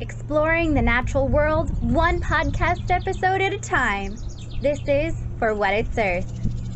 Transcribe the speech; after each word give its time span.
exploring 0.00 0.74
the 0.74 0.82
natural 0.82 1.26
world 1.26 1.70
one 1.82 2.20
podcast 2.20 2.90
episode 2.90 3.40
at 3.40 3.52
a 3.52 3.58
time. 3.58 4.14
This 4.60 4.80
is 4.86 5.14
For 5.38 5.54
What 5.54 5.72
It's 5.72 5.96
Earth. 5.96 6.30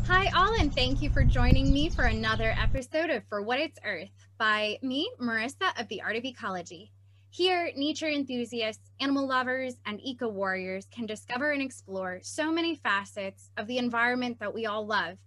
Hi, 0.07 0.31
all, 0.35 0.53
and 0.59 0.73
thank 0.73 1.01
you 1.01 1.09
for 1.11 1.23
joining 1.23 1.71
me 1.71 1.89
for 1.89 2.05
another 2.05 2.55
episode 2.57 3.11
of 3.11 3.23
For 3.29 3.41
What 3.41 3.59
It's 3.59 3.77
Earth 3.85 4.09
by 4.39 4.79
me, 4.81 5.11
Marissa 5.21 5.79
of 5.79 5.87
the 5.87 6.01
Art 6.01 6.15
of 6.15 6.25
Ecology. 6.25 6.91
Here, 7.29 7.71
nature 7.75 8.09
enthusiasts, 8.09 8.91
animal 8.99 9.27
lovers, 9.27 9.75
and 9.85 10.01
eco 10.03 10.27
warriors 10.27 10.87
can 10.91 11.05
discover 11.05 11.51
and 11.51 11.61
explore 11.61 12.19
so 12.23 12.51
many 12.51 12.75
facets 12.75 13.51
of 13.55 13.67
the 13.67 13.77
environment 13.77 14.39
that 14.39 14.53
we 14.53 14.65
all 14.65 14.85
love 14.85 15.17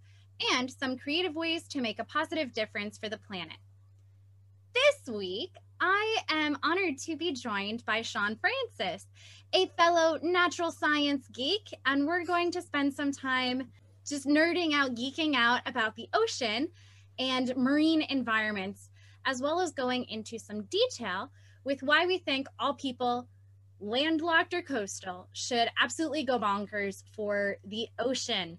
and 0.52 0.70
some 0.70 0.98
creative 0.98 1.36
ways 1.36 1.68
to 1.68 1.80
make 1.80 2.00
a 2.00 2.04
positive 2.04 2.52
difference 2.52 2.98
for 2.98 3.08
the 3.08 3.18
planet. 3.18 3.56
This 4.74 5.14
week, 5.14 5.52
I 5.86 6.16
am 6.30 6.56
honored 6.62 6.96
to 7.00 7.14
be 7.14 7.32
joined 7.32 7.84
by 7.84 8.00
Sean 8.00 8.36
Francis, 8.36 9.06
a 9.52 9.66
fellow 9.76 10.18
natural 10.22 10.70
science 10.72 11.28
geek, 11.28 11.74
and 11.84 12.06
we're 12.06 12.24
going 12.24 12.50
to 12.52 12.62
spend 12.62 12.94
some 12.94 13.12
time 13.12 13.68
just 14.08 14.26
nerding 14.26 14.72
out, 14.72 14.94
geeking 14.94 15.34
out 15.34 15.60
about 15.66 15.94
the 15.94 16.08
ocean 16.14 16.68
and 17.18 17.54
marine 17.54 18.00
environments, 18.08 18.88
as 19.26 19.42
well 19.42 19.60
as 19.60 19.72
going 19.72 20.04
into 20.04 20.38
some 20.38 20.62
detail 20.70 21.30
with 21.64 21.82
why 21.82 22.06
we 22.06 22.16
think 22.16 22.48
all 22.58 22.72
people, 22.72 23.28
landlocked 23.78 24.54
or 24.54 24.62
coastal, 24.62 25.28
should 25.34 25.68
absolutely 25.78 26.24
go 26.24 26.38
bonkers 26.38 27.02
for 27.14 27.58
the 27.62 27.88
ocean. 27.98 28.56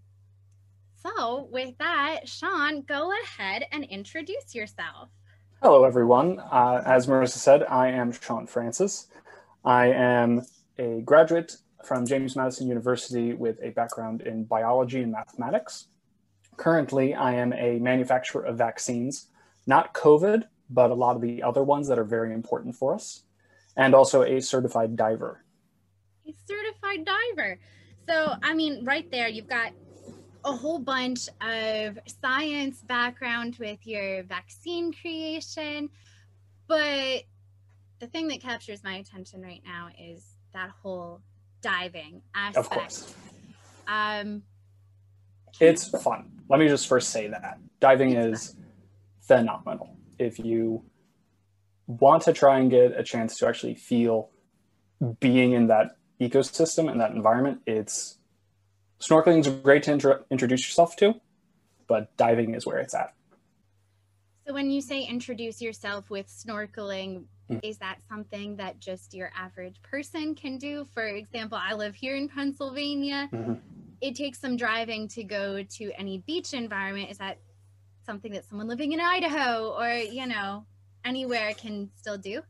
So, 1.01 1.49
with 1.51 1.75
that, 1.79 2.29
Sean, 2.29 2.83
go 2.83 3.11
ahead 3.23 3.65
and 3.71 3.83
introduce 3.83 4.53
yourself. 4.53 5.09
Hello, 5.61 5.85
everyone. 5.85 6.39
Uh, 6.39 6.83
as 6.85 7.07
Marissa 7.07 7.37
said, 7.37 7.63
I 7.63 7.87
am 7.87 8.11
Sean 8.11 8.45
Francis. 8.45 9.07
I 9.63 9.87
am 9.87 10.45
a 10.77 11.01
graduate 11.01 11.55
from 11.83 12.05
James 12.05 12.35
Madison 12.35 12.67
University 12.67 13.33
with 13.33 13.57
a 13.63 13.69
background 13.69 14.21
in 14.21 14.43
biology 14.43 15.01
and 15.01 15.13
mathematics. 15.13 15.87
Currently, 16.57 17.15
I 17.15 17.35
am 17.35 17.53
a 17.53 17.79
manufacturer 17.79 18.43
of 18.43 18.57
vaccines, 18.57 19.27
not 19.65 19.93
COVID, 19.93 20.43
but 20.69 20.91
a 20.91 20.93
lot 20.93 21.15
of 21.15 21.21
the 21.21 21.41
other 21.41 21.63
ones 21.63 21.87
that 21.87 21.97
are 21.97 22.03
very 22.03 22.33
important 22.33 22.75
for 22.75 22.93
us, 22.93 23.23
and 23.77 23.95
also 23.95 24.23
a 24.23 24.41
certified 24.41 24.95
diver. 24.95 25.45
A 26.27 26.33
certified 26.45 27.05
diver. 27.05 27.59
So, 28.07 28.35
I 28.43 28.53
mean, 28.53 28.83
right 28.83 29.09
there, 29.09 29.29
you've 29.29 29.47
got 29.47 29.71
a 30.45 30.55
whole 30.55 30.79
bunch 30.79 31.27
of 31.41 31.99
science 32.21 32.81
background 32.87 33.57
with 33.59 33.85
your 33.85 34.23
vaccine 34.23 34.93
creation. 34.93 35.89
But 36.67 37.23
the 37.99 38.07
thing 38.07 38.27
that 38.29 38.41
captures 38.41 38.83
my 38.83 38.95
attention 38.95 39.41
right 39.41 39.61
now 39.65 39.89
is 39.99 40.23
that 40.53 40.69
whole 40.81 41.21
diving 41.61 42.21
aspect. 42.35 42.57
Of 42.57 42.69
course. 42.69 43.15
Um, 43.87 44.43
it's 45.59 45.89
fun. 46.01 46.31
Let 46.49 46.59
me 46.59 46.67
just 46.67 46.87
first 46.87 47.09
say 47.09 47.27
that 47.27 47.59
diving 47.79 48.13
is 48.13 48.55
fun. 49.27 49.39
phenomenal. 49.39 49.97
If 50.19 50.39
you 50.39 50.83
want 51.87 52.23
to 52.23 52.33
try 52.33 52.59
and 52.59 52.69
get 52.69 52.97
a 52.97 53.03
chance 53.03 53.37
to 53.39 53.47
actually 53.47 53.75
feel 53.75 54.29
being 55.19 55.53
in 55.53 55.67
that 55.67 55.97
ecosystem 56.21 56.89
and 56.89 56.99
that 57.01 57.11
environment, 57.11 57.61
it's 57.65 58.17
snorkeling 58.99 59.39
is 59.39 59.47
great 59.47 59.83
to 59.83 59.91
intro- 59.93 60.23
introduce 60.29 60.67
yourself 60.67 60.95
to, 60.97 61.15
but 61.87 62.15
diving 62.17 62.55
is 62.55 62.65
where 62.65 62.79
it's 62.79 62.93
at. 62.93 63.13
So 64.47 64.53
when 64.53 64.69
you 64.69 64.81
say 64.81 65.03
introduce 65.03 65.61
yourself 65.61 66.09
with 66.09 66.27
snorkeling, 66.27 67.25
mm. 67.49 67.59
is 67.63 67.79
that 67.79 67.97
something 68.07 68.57
that 68.57 68.79
just 68.79 69.13
your 69.13 69.31
average 69.35 69.81
person 69.81 70.35
can 70.35 70.57
do? 70.57 70.85
For 70.93 71.03
example, 71.03 71.57
I 71.61 71.73
live 71.73 71.95
here 71.95 72.15
in 72.15 72.29
Pennsylvania. 72.29 73.27
Mm-hmm. 73.31 73.53
It 74.01 74.15
takes 74.15 74.39
some 74.39 74.55
driving 74.55 75.07
to 75.09 75.23
go 75.23 75.63
to 75.63 75.91
any 75.97 76.19
beach 76.19 76.53
environment. 76.53 77.09
Is 77.09 77.17
that 77.17 77.39
something 78.05 78.33
that 78.33 78.45
someone 78.45 78.67
living 78.67 78.91
in 78.91 78.99
Idaho 78.99 79.75
or, 79.79 79.89
you 79.89 80.27
know, 80.27 80.65
anywhere 81.03 81.53
can 81.53 81.89
still 81.95 82.17
do? 82.17 82.43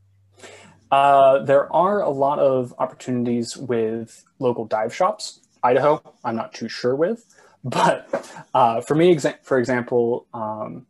Uh, 0.91 1.43
there 1.43 1.73
are 1.73 2.01
a 2.01 2.09
lot 2.09 2.39
of 2.39 2.73
opportunities 2.77 3.55
with 3.55 4.25
local 4.39 4.65
dive 4.65 4.93
shops 4.93 5.39
Idaho, 5.65 6.01
I'm 6.23 6.35
not 6.35 6.53
too 6.53 6.69
sure 6.69 6.95
with. 6.95 7.25
But 7.63 8.31
uh, 8.53 8.81
for 8.81 8.93
me, 8.93 9.13
exa- 9.13 9.43
for 9.43 9.57
example, 9.57 10.27
um, 10.33 10.85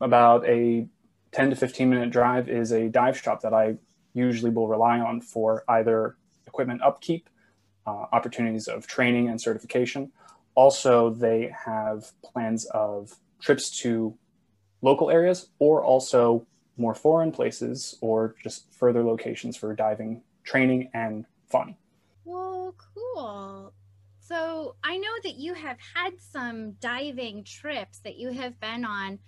about 0.00 0.44
a 0.46 0.88
10 1.32 1.50
to 1.50 1.56
15 1.56 1.88
minute 1.88 2.10
drive 2.10 2.48
is 2.48 2.72
a 2.72 2.88
dive 2.88 3.16
shop 3.16 3.42
that 3.42 3.54
I 3.54 3.76
usually 4.12 4.50
will 4.50 4.66
rely 4.66 4.98
on 4.98 5.20
for 5.20 5.62
either 5.68 6.16
equipment 6.46 6.82
upkeep, 6.82 7.28
uh, 7.86 8.06
opportunities 8.12 8.66
of 8.66 8.88
training 8.88 9.28
and 9.28 9.40
certification. 9.40 10.10
Also, 10.56 11.10
they 11.10 11.54
have 11.64 12.10
plans 12.24 12.64
of 12.66 13.14
trips 13.40 13.70
to 13.82 14.18
local 14.82 15.10
areas 15.10 15.50
or 15.60 15.84
also 15.84 16.44
more 16.76 16.94
foreign 16.94 17.30
places 17.30 17.96
or 18.00 18.34
just 18.42 18.72
further 18.72 19.04
locations 19.04 19.56
for 19.56 19.74
diving 19.74 20.22
training 20.42 20.90
and 20.92 21.26
fun. 21.48 21.76
Well, 22.28 22.74
cool. 22.94 23.72
So 24.20 24.76
I 24.84 24.98
know 24.98 25.08
that 25.22 25.36
you 25.36 25.54
have 25.54 25.78
had 25.94 26.20
some 26.20 26.72
diving 26.72 27.44
trips 27.44 28.00
that 28.00 28.16
you 28.16 28.30
have 28.32 28.60
been 28.60 28.84
on. 28.84 29.18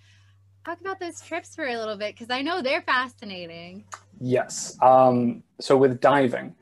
Talk 0.63 0.79
about 0.81 0.99
those 0.99 1.19
trips 1.19 1.55
for 1.55 1.65
a 1.65 1.75
little 1.77 1.97
bit 1.97 2.13
because 2.13 2.29
I 2.29 2.43
know 2.43 2.61
they're 2.61 2.83
fascinating. 2.83 3.85
Yes. 4.19 4.77
Um, 4.83 5.41
so 5.59 5.75
with 5.77 5.99
diving, 5.99 6.53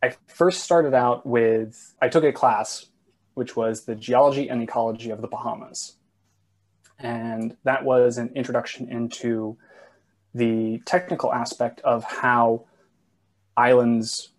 I 0.00 0.14
first 0.28 0.62
started 0.62 0.94
out 0.94 1.26
with, 1.26 1.96
I 2.00 2.08
took 2.08 2.22
a 2.22 2.32
class 2.32 2.86
which 3.34 3.56
was 3.56 3.84
the 3.84 3.96
geology 3.96 4.48
and 4.48 4.62
ecology 4.62 5.10
of 5.10 5.20
the 5.20 5.28
Bahamas. 5.28 5.96
And 7.00 7.56
that 7.64 7.84
was 7.84 8.18
an 8.18 8.30
introduction 8.36 8.88
into 8.90 9.56
the 10.34 10.80
technical 10.86 11.32
aspect 11.32 11.80
of 11.80 12.04
how 12.04 12.66
islands 13.56 14.32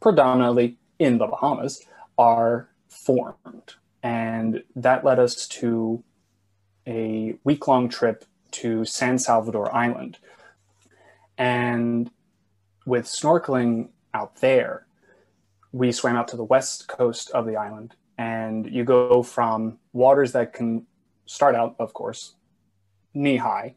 predominantly 0.00 0.78
in 0.98 1.18
the 1.18 1.26
Bahamas 1.26 1.84
are 2.16 2.68
formed. 2.88 3.74
And 4.02 4.62
that 4.76 5.04
led 5.04 5.18
us 5.18 5.46
to 5.48 6.02
a 6.86 7.34
week 7.44 7.68
long 7.68 7.88
trip 7.88 8.24
to 8.52 8.84
San 8.84 9.18
Salvador 9.18 9.74
Island. 9.74 10.18
And 11.36 12.10
with 12.86 13.04
snorkeling 13.04 13.88
out 14.14 14.36
there, 14.36 14.86
we 15.72 15.92
swam 15.92 16.16
out 16.16 16.28
to 16.28 16.36
the 16.36 16.44
west 16.44 16.88
coast 16.88 17.30
of 17.32 17.46
the 17.46 17.56
island. 17.56 17.94
And 18.16 18.68
you 18.70 18.84
go 18.84 19.22
from 19.22 19.78
waters 19.92 20.32
that 20.32 20.52
can 20.52 20.86
start 21.26 21.54
out, 21.54 21.76
of 21.78 21.92
course, 21.92 22.34
knee 23.14 23.36
high, 23.36 23.74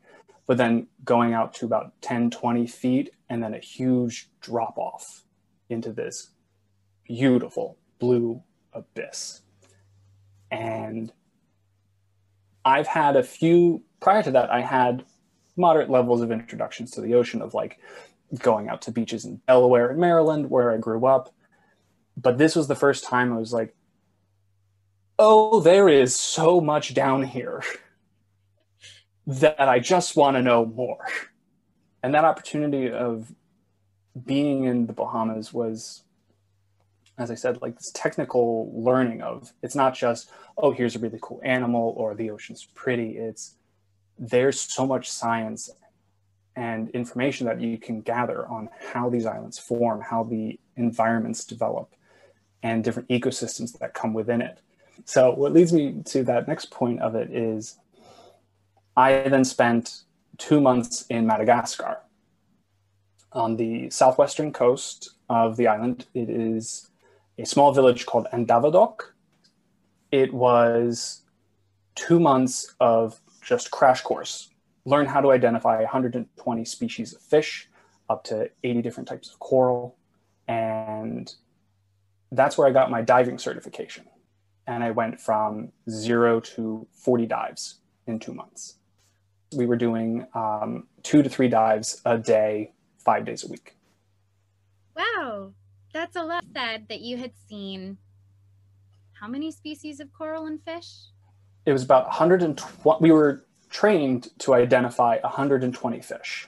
but 0.47 0.57
then 0.57 0.87
going 1.03 1.33
out 1.33 1.53
to 1.55 1.65
about 1.65 1.93
10, 2.01 2.31
20 2.31 2.65
feet, 2.65 3.11
and 3.29 3.43
then 3.43 3.53
a 3.53 3.59
huge 3.59 4.29
drop 4.39 4.77
off 4.77 5.23
into 5.71 5.91
this 5.91 6.29
beautiful 7.05 7.77
blue 7.99 8.41
abyss. 8.73 9.41
And 10.49 11.11
I've 12.65 12.87
had 12.87 13.15
a 13.15 13.23
few, 13.23 13.83
prior 13.99 14.23
to 14.23 14.31
that, 14.31 14.51
I 14.51 14.61
had 14.61 15.05
moderate 15.57 15.89
levels 15.89 16.21
of 16.21 16.31
introductions 16.31 16.91
to 16.91 17.01
the 17.01 17.15
ocean 17.15 17.41
of 17.41 17.53
like 17.53 17.79
going 18.39 18.69
out 18.69 18.81
to 18.83 18.91
beaches 18.91 19.25
in 19.25 19.41
Delaware 19.47 19.89
and 19.89 19.99
Maryland, 19.99 20.49
where 20.49 20.71
I 20.71 20.77
grew 20.77 21.05
up. 21.05 21.33
But 22.17 22.37
this 22.37 22.55
was 22.55 22.67
the 22.67 22.75
first 22.75 23.03
time 23.03 23.33
I 23.33 23.37
was 23.37 23.53
like, 23.53 23.75
oh, 25.19 25.59
there 25.59 25.87
is 25.87 26.15
so 26.15 26.61
much 26.61 26.93
down 26.93 27.23
here 27.23 27.63
that 29.27 29.59
I 29.59 29.79
just 29.79 30.15
want 30.15 30.35
to 30.37 30.41
know 30.41 30.65
more. 30.65 31.05
And 32.03 32.13
that 32.15 32.25
opportunity 32.25 32.89
of 32.89 33.31
being 34.25 34.65
in 34.65 34.87
the 34.87 34.93
Bahamas 34.93 35.53
was, 35.53 36.03
as 37.17 37.31
I 37.31 37.35
said, 37.35 37.61
like 37.61 37.77
this 37.77 37.91
technical 37.93 38.71
learning 38.73 39.21
of 39.21 39.51
it's 39.61 39.75
not 39.75 39.95
just, 39.95 40.29
oh, 40.57 40.71
here's 40.71 40.95
a 40.95 40.99
really 40.99 41.19
cool 41.21 41.41
animal 41.43 41.93
or 41.97 42.15
the 42.15 42.29
ocean's 42.31 42.65
pretty. 42.75 43.17
It's 43.17 43.55
there's 44.19 44.59
so 44.59 44.85
much 44.85 45.09
science 45.09 45.69
and 46.55 46.89
information 46.89 47.47
that 47.47 47.61
you 47.61 47.77
can 47.77 48.01
gather 48.01 48.45
on 48.47 48.69
how 48.93 49.09
these 49.09 49.25
islands 49.25 49.57
form, 49.57 50.01
how 50.01 50.23
the 50.23 50.59
environments 50.75 51.45
develop, 51.45 51.95
and 52.61 52.83
different 52.83 53.07
ecosystems 53.09 53.77
that 53.79 53.93
come 53.93 54.13
within 54.13 54.41
it. 54.41 54.59
So, 55.05 55.31
what 55.31 55.53
leads 55.53 55.73
me 55.73 56.01
to 56.05 56.23
that 56.25 56.47
next 56.47 56.69
point 56.69 57.01
of 57.01 57.15
it 57.15 57.31
is 57.31 57.79
I 58.95 59.27
then 59.29 59.45
spent 59.45 60.01
two 60.37 60.59
months 60.59 61.05
in 61.09 61.25
Madagascar 61.25 61.99
on 63.33 63.55
the 63.55 63.89
southwestern 63.89 64.51
coast 64.51 65.11
of 65.29 65.57
the 65.57 65.67
island. 65.67 66.05
It 66.13 66.29
is 66.29 66.89
a 67.37 67.45
small 67.45 67.71
village 67.73 68.05
called 68.05 68.27
Andavadoaka. 68.33 69.11
It 70.11 70.33
was 70.33 71.21
two 71.95 72.19
months 72.19 72.75
of 72.79 73.21
just 73.41 73.71
crash 73.71 74.01
course. 74.01 74.49
Learn 74.85 75.05
how 75.05 75.21
to 75.21 75.31
identify 75.31 75.77
120 75.79 76.65
species 76.65 77.13
of 77.13 77.21
fish, 77.21 77.69
up 78.09 78.23
to 78.25 78.49
80 78.63 78.81
different 78.81 79.07
types 79.07 79.31
of 79.31 79.39
coral. 79.39 79.95
And 80.47 81.33
that's 82.31 82.57
where 82.57 82.67
I 82.67 82.71
got 82.71 82.91
my 82.91 83.01
diving 83.01 83.37
certification. 83.37 84.05
And 84.67 84.83
I 84.83 84.91
went 84.91 85.19
from 85.19 85.71
zero 85.89 86.39
to 86.39 86.87
40 86.91 87.25
dives 87.25 87.79
in 88.07 88.19
two 88.19 88.33
months. 88.33 88.75
We 89.55 89.65
were 89.65 89.75
doing 89.75 90.25
um, 90.33 90.87
two 91.03 91.23
to 91.23 91.29
three 91.29 91.49
dives 91.49 92.01
a 92.05 92.17
day, 92.17 92.73
five 93.03 93.25
days 93.25 93.43
a 93.43 93.47
week. 93.47 93.75
Wow, 94.95 95.53
that's 95.93 96.15
a 96.15 96.23
lot. 96.23 96.43
Said 96.53 96.87
that 96.89 97.01
you 97.01 97.17
had 97.17 97.31
seen 97.47 97.97
how 99.13 99.27
many 99.27 99.51
species 99.51 99.99
of 99.99 100.11
coral 100.11 100.45
and 100.47 100.61
fish? 100.63 100.87
It 101.65 101.73
was 101.73 101.83
about 101.83 102.05
120. 102.05 103.01
We 103.01 103.11
were 103.11 103.45
trained 103.69 104.29
to 104.39 104.53
identify 104.53 105.19
120 105.19 106.01
fish. 106.01 106.47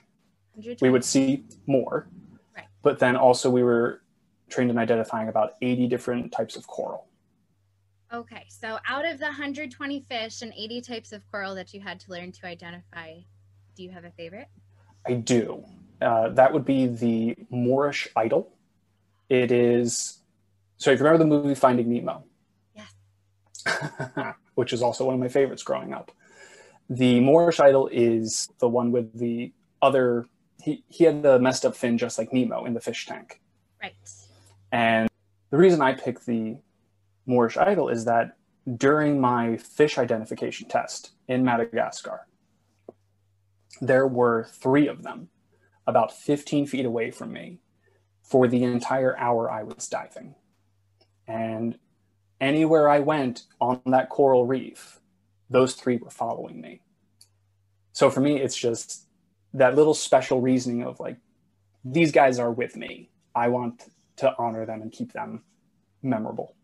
120. 0.53 0.87
We 0.87 0.91
would 0.91 1.05
see 1.05 1.45
more, 1.67 2.07
right. 2.55 2.65
but 2.81 2.99
then 2.99 3.15
also 3.15 3.49
we 3.49 3.63
were 3.63 4.01
trained 4.49 4.69
in 4.69 4.77
identifying 4.77 5.29
about 5.29 5.53
80 5.61 5.87
different 5.87 6.31
types 6.31 6.55
of 6.55 6.67
coral. 6.67 7.07
Okay, 8.13 8.45
so 8.47 8.77
out 8.87 9.05
of 9.05 9.17
the 9.17 9.25
120 9.25 10.01
fish 10.01 10.43
and 10.43 10.53
80 10.55 10.81
types 10.81 11.11
of 11.11 11.23
coral 11.31 11.55
that 11.55 11.73
you 11.73 11.81
had 11.81 11.99
to 12.01 12.11
learn 12.11 12.31
to 12.33 12.45
identify, 12.45 13.15
do 13.75 13.83
you 13.83 13.89
have 13.89 14.05
a 14.05 14.11
favorite? 14.11 14.47
I 15.07 15.13
do. 15.13 15.63
Uh, 16.03 16.29
that 16.29 16.53
would 16.53 16.65
be 16.65 16.87
the 16.87 17.35
Moorish 17.49 18.07
idol. 18.15 18.51
It 19.29 19.51
is, 19.51 20.19
so 20.77 20.91
if 20.91 20.99
you 20.99 21.05
remember 21.05 21.23
the 21.23 21.29
movie 21.29 21.55
Finding 21.55 21.89
Nemo. 21.89 22.23
Yes. 22.75 24.35
which 24.55 24.73
is 24.73 24.81
also 24.81 25.05
one 25.05 25.15
of 25.15 25.19
my 25.19 25.27
favorites 25.27 25.63
growing 25.63 25.93
up. 25.93 26.11
The 26.89 27.19
Moorish 27.19 27.59
idol 27.59 27.89
is 27.91 28.49
the 28.59 28.67
one 28.67 28.91
with 28.91 29.17
the 29.17 29.51
other, 29.81 30.27
he, 30.61 30.83
he 30.87 31.05
had 31.05 31.23
the 31.23 31.39
messed 31.39 31.65
up 31.65 31.75
fin 31.75 31.97
just 31.97 32.17
like 32.17 32.33
Nemo 32.33 32.65
in 32.65 32.73
the 32.73 32.81
fish 32.81 33.05
tank. 33.05 33.41
Right. 33.81 33.93
And 34.71 35.09
the 35.49 35.57
reason 35.57 35.81
I 35.81 35.93
picked 35.93 36.25
the 36.25 36.57
Moorish 37.25 37.57
idol 37.57 37.89
is 37.89 38.05
that 38.05 38.37
during 38.77 39.19
my 39.19 39.57
fish 39.57 39.97
identification 39.97 40.67
test 40.67 41.11
in 41.27 41.43
Madagascar, 41.43 42.27
there 43.81 44.07
were 44.07 44.45
three 44.45 44.87
of 44.87 45.03
them 45.03 45.29
about 45.87 46.11
15 46.11 46.67
feet 46.67 46.85
away 46.85 47.11
from 47.11 47.33
me 47.33 47.59
for 48.21 48.47
the 48.47 48.63
entire 48.63 49.17
hour 49.17 49.51
I 49.51 49.63
was 49.63 49.87
diving. 49.87 50.35
And 51.27 51.77
anywhere 52.39 52.89
I 52.89 52.99
went 52.99 53.43
on 53.59 53.81
that 53.85 54.09
coral 54.09 54.45
reef, 54.45 54.99
those 55.49 55.73
three 55.73 55.97
were 55.97 56.09
following 56.09 56.61
me. 56.61 56.81
So 57.91 58.09
for 58.09 58.21
me, 58.21 58.39
it's 58.39 58.55
just 58.55 59.07
that 59.53 59.75
little 59.75 59.93
special 59.93 60.41
reasoning 60.41 60.83
of 60.83 60.99
like, 60.99 61.17
these 61.85 62.11
guys 62.11 62.39
are 62.39 62.51
with 62.51 62.75
me. 62.75 63.09
I 63.35 63.49
want 63.49 63.85
to 64.17 64.33
honor 64.37 64.65
them 64.65 64.81
and 64.81 64.91
keep 64.91 65.11
them 65.11 65.43
memorable. 66.01 66.55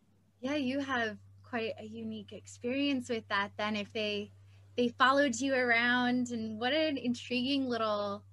Yeah, 0.42 0.56
you 0.56 0.80
have 0.80 1.18
quite 1.50 1.74
a 1.80 1.86
unique 1.86 2.32
experience 2.32 3.10
with 3.10 3.28
that 3.28 3.50
then 3.58 3.76
if 3.76 3.92
they 3.92 4.32
they 4.78 4.88
followed 4.88 5.36
you 5.36 5.54
around 5.56 6.30
and 6.30 6.60
what 6.60 6.74
an 6.74 6.96
intriguing 6.96 7.68
little 7.68 8.24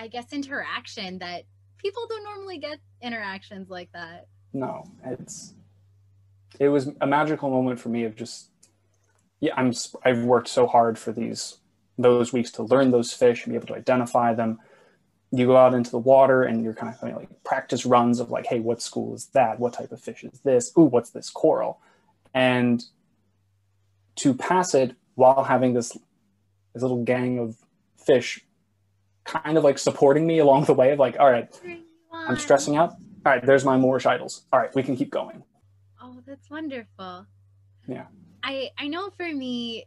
I 0.00 0.08
guess 0.08 0.32
interaction 0.32 1.18
that 1.18 1.42
people 1.76 2.06
don't 2.08 2.24
normally 2.24 2.58
get 2.58 2.78
interactions 3.02 3.68
like 3.68 3.90
that. 3.92 4.28
No, 4.52 4.84
it's 5.04 5.54
it 6.58 6.68
was 6.68 6.90
a 7.00 7.06
magical 7.06 7.50
moment 7.50 7.78
for 7.78 7.90
me 7.90 8.04
of 8.04 8.16
just 8.16 8.48
yeah, 9.40 9.52
I'm 9.56 9.72
I've 10.04 10.24
worked 10.24 10.48
so 10.48 10.66
hard 10.66 10.98
for 10.98 11.12
these 11.12 11.58
those 11.98 12.32
weeks 12.32 12.50
to 12.52 12.62
learn 12.62 12.90
those 12.90 13.12
fish 13.12 13.44
and 13.44 13.52
be 13.52 13.56
able 13.56 13.66
to 13.66 13.74
identify 13.74 14.32
them 14.32 14.58
you 15.32 15.46
go 15.46 15.56
out 15.56 15.74
into 15.74 15.90
the 15.90 15.98
water 15.98 16.42
and 16.42 16.64
you're 16.64 16.74
kind 16.74 16.92
of 16.92 16.98
having 16.98 17.14
like 17.14 17.28
practice 17.44 17.86
runs 17.86 18.18
of 18.18 18.30
like, 18.30 18.46
hey, 18.46 18.58
what 18.58 18.82
school 18.82 19.14
is 19.14 19.26
that? 19.26 19.60
What 19.60 19.72
type 19.72 19.92
of 19.92 20.00
fish 20.00 20.24
is 20.24 20.40
this? 20.40 20.72
Ooh, 20.76 20.82
what's 20.82 21.10
this 21.10 21.30
coral? 21.30 21.78
And 22.34 22.82
to 24.16 24.34
pass 24.34 24.74
it 24.74 24.96
while 25.14 25.44
having 25.44 25.74
this 25.74 25.96
this 26.72 26.82
little 26.82 27.04
gang 27.04 27.38
of 27.38 27.56
fish 27.96 28.44
kind 29.24 29.56
of 29.56 29.64
like 29.64 29.78
supporting 29.78 30.26
me 30.26 30.38
along 30.38 30.64
the 30.64 30.74
way 30.74 30.92
of 30.92 30.98
like, 30.98 31.18
all 31.18 31.30
right, 31.30 31.48
I'm 32.12 32.36
stressing 32.36 32.76
out. 32.76 32.90
All 33.24 33.32
right, 33.32 33.44
there's 33.44 33.64
my 33.64 33.76
Moorish 33.76 34.06
idols. 34.06 34.46
All 34.52 34.58
right, 34.58 34.74
we 34.74 34.82
can 34.82 34.96
keep 34.96 35.10
going. 35.10 35.44
Oh, 36.02 36.16
that's 36.26 36.48
wonderful. 36.50 37.26
Yeah. 37.86 38.06
I 38.42 38.70
I 38.78 38.88
know 38.88 39.10
for 39.10 39.32
me, 39.32 39.86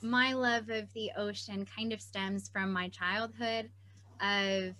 my 0.00 0.32
love 0.32 0.68
of 0.68 0.92
the 0.94 1.12
ocean 1.16 1.64
kind 1.64 1.92
of 1.92 2.00
stems 2.00 2.48
from 2.48 2.72
my 2.72 2.88
childhood 2.88 3.70
of 4.20 4.74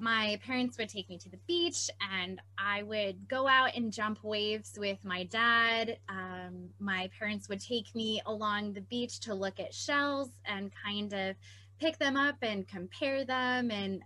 my 0.00 0.38
parents 0.44 0.76
would 0.76 0.88
take 0.88 1.08
me 1.08 1.16
to 1.18 1.30
the 1.30 1.38
beach 1.46 1.88
and 2.12 2.40
I 2.58 2.82
would 2.82 3.28
go 3.28 3.46
out 3.48 3.70
and 3.74 3.92
jump 3.92 4.22
waves 4.22 4.76
with 4.78 5.02
my 5.04 5.24
dad. 5.24 5.98
Um, 6.08 6.68
my 6.78 7.08
parents 7.18 7.48
would 7.48 7.60
take 7.60 7.94
me 7.94 8.20
along 8.26 8.72
the 8.72 8.80
beach 8.82 9.20
to 9.20 9.34
look 9.34 9.60
at 9.60 9.72
shells 9.72 10.30
and 10.44 10.70
kind 10.84 11.12
of 11.12 11.36
pick 11.80 11.98
them 11.98 12.16
up 12.16 12.36
and 12.42 12.66
compare 12.66 13.24
them 13.24 13.70
and 13.70 14.02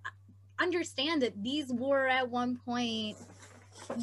understand 0.58 1.22
that 1.22 1.42
these 1.42 1.72
were 1.72 2.08
at 2.08 2.28
one 2.30 2.58
point 2.64 3.16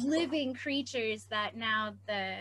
living 0.04 0.54
creatures 0.54 1.24
that 1.30 1.56
now 1.56 1.94
the 2.06 2.36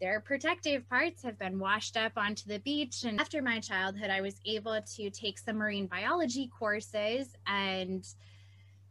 their 0.00 0.20
protective 0.20 0.86
parts 0.88 1.22
have 1.22 1.38
been 1.38 1.58
washed 1.58 1.96
up 1.96 2.12
onto 2.16 2.46
the 2.46 2.58
beach. 2.58 3.04
And 3.04 3.18
after 3.20 3.40
my 3.40 3.60
childhood, 3.60 4.10
I 4.10 4.20
was 4.20 4.38
able 4.44 4.78
to 4.96 5.08
take 5.10 5.38
some 5.38 5.56
marine 5.56 5.86
biology 5.86 6.50
courses 6.58 7.28
and 7.46 8.04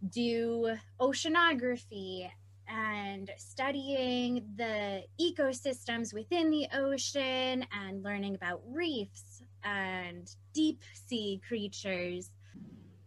do 0.09 0.75
oceanography 0.99 2.31
and 2.67 3.29
studying 3.37 4.43
the 4.55 5.03
ecosystems 5.21 6.13
within 6.13 6.49
the 6.49 6.67
ocean 6.73 7.65
and 7.71 8.01
learning 8.01 8.33
about 8.33 8.61
reefs 8.65 9.42
and 9.63 10.29
deep 10.53 10.81
sea 11.07 11.41
creatures. 11.47 12.29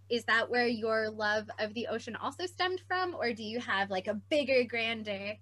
Is 0.09 0.25
that 0.25 0.49
where 0.49 0.67
your 0.67 1.11
love 1.11 1.51
of 1.59 1.75
the 1.75 1.89
ocean 1.89 2.17
also 2.17 2.47
stemmed 2.47 2.81
from, 2.87 3.15
or 3.15 3.33
do 3.33 3.43
you 3.43 3.61
have 3.61 3.91
like 3.91 4.07
a 4.07 4.15
bigger, 4.15 4.65
grander 4.65 5.35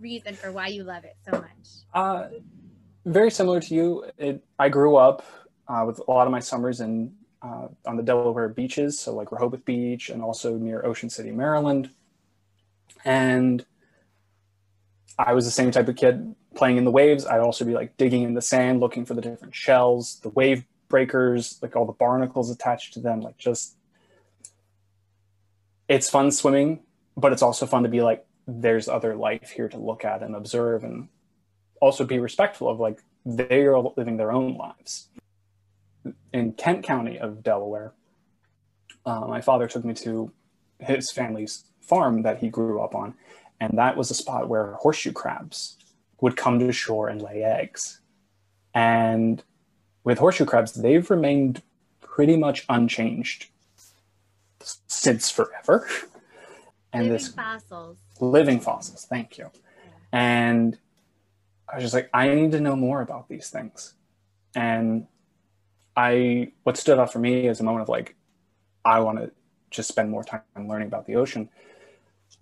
reason 0.00 0.34
for 0.34 0.50
why 0.50 0.68
you 0.68 0.82
love 0.84 1.04
it 1.04 1.16
so 1.24 1.40
much? 1.40 1.68
Uh, 1.92 2.28
very 3.04 3.30
similar 3.30 3.60
to 3.60 3.74
you. 3.74 4.04
It, 4.18 4.44
I 4.58 4.68
grew 4.68 4.96
up 4.96 5.24
uh, 5.68 5.84
with 5.86 6.00
a 6.06 6.10
lot 6.10 6.26
of 6.26 6.32
my 6.32 6.40
summers 6.40 6.80
in 6.80 7.14
uh, 7.42 7.68
on 7.86 7.96
the 7.96 8.02
Delaware 8.02 8.48
beaches, 8.48 8.98
so 8.98 9.14
like 9.14 9.30
Rehoboth 9.30 9.64
Beach, 9.64 10.08
and 10.08 10.22
also 10.22 10.56
near 10.56 10.84
Ocean 10.84 11.10
City, 11.10 11.30
Maryland. 11.30 11.90
And 13.04 13.64
I 15.18 15.32
was 15.32 15.44
the 15.44 15.50
same 15.50 15.70
type 15.70 15.88
of 15.88 15.96
kid 15.96 16.34
playing 16.54 16.76
in 16.76 16.84
the 16.84 16.90
waves. 16.90 17.26
I'd 17.26 17.40
also 17.40 17.64
be 17.64 17.74
like 17.74 17.96
digging 17.96 18.22
in 18.22 18.34
the 18.34 18.42
sand, 18.42 18.80
looking 18.80 19.04
for 19.04 19.14
the 19.14 19.20
different 19.20 19.54
shells, 19.54 20.20
the 20.20 20.30
wave 20.30 20.64
breakers, 20.88 21.58
like 21.62 21.76
all 21.76 21.84
the 21.84 21.92
barnacles 21.92 22.50
attached 22.50 22.94
to 22.94 23.00
them. 23.00 23.20
Like 23.20 23.36
just, 23.36 23.76
it's 25.88 26.10
fun 26.10 26.30
swimming, 26.30 26.80
but 27.16 27.32
it's 27.32 27.42
also 27.42 27.66
fun 27.66 27.82
to 27.84 27.88
be 27.88 28.02
like, 28.02 28.26
there's 28.46 28.88
other 28.88 29.14
life 29.14 29.50
here 29.50 29.68
to 29.68 29.78
look 29.78 30.04
at 30.04 30.22
and 30.22 30.34
observe 30.34 30.84
and 30.84 31.08
also 31.80 32.04
be 32.04 32.18
respectful 32.18 32.68
of 32.68 32.80
like 32.80 33.02
they 33.24 33.62
are 33.62 33.78
living 33.96 34.16
their 34.16 34.32
own 34.32 34.56
lives 34.56 35.08
in 36.32 36.52
kent 36.52 36.82
county 36.84 37.18
of 37.18 37.42
delaware 37.42 37.92
uh, 39.06 39.26
my 39.26 39.40
father 39.40 39.66
took 39.66 39.84
me 39.84 39.94
to 39.94 40.30
his 40.78 41.10
family's 41.10 41.64
farm 41.80 42.22
that 42.22 42.38
he 42.38 42.48
grew 42.48 42.80
up 42.80 42.94
on 42.94 43.14
and 43.60 43.78
that 43.78 43.96
was 43.96 44.10
a 44.10 44.14
spot 44.14 44.48
where 44.48 44.72
horseshoe 44.74 45.12
crabs 45.12 45.76
would 46.20 46.36
come 46.36 46.58
to 46.58 46.72
shore 46.72 47.08
and 47.08 47.20
lay 47.22 47.42
eggs 47.42 48.00
and 48.74 49.42
with 50.04 50.18
horseshoe 50.18 50.44
crabs 50.44 50.72
they've 50.72 51.10
remained 51.10 51.62
pretty 52.00 52.36
much 52.36 52.64
unchanged 52.68 53.46
since 54.60 55.30
forever 55.30 55.86
and 56.92 57.04
Living 57.04 57.12
this 57.12 57.28
fossils 57.28 57.98
living 58.20 58.60
fossils. 58.60 59.06
Thank 59.08 59.38
you. 59.38 59.50
And 60.12 60.78
I 61.68 61.76
was 61.76 61.84
just 61.84 61.94
like, 61.94 62.10
I 62.12 62.32
need 62.34 62.52
to 62.52 62.60
know 62.60 62.76
more 62.76 63.00
about 63.02 63.28
these 63.28 63.50
things. 63.50 63.94
And 64.54 65.06
I, 65.96 66.52
what 66.62 66.76
stood 66.76 66.98
out 66.98 67.12
for 67.12 67.18
me 67.18 67.48
is 67.48 67.60
a 67.60 67.64
moment 67.64 67.82
of 67.82 67.88
like, 67.88 68.14
I 68.84 69.00
want 69.00 69.18
to 69.18 69.32
just 69.70 69.88
spend 69.88 70.10
more 70.10 70.22
time 70.22 70.42
learning 70.56 70.88
about 70.88 71.06
the 71.06 71.16
ocean. 71.16 71.48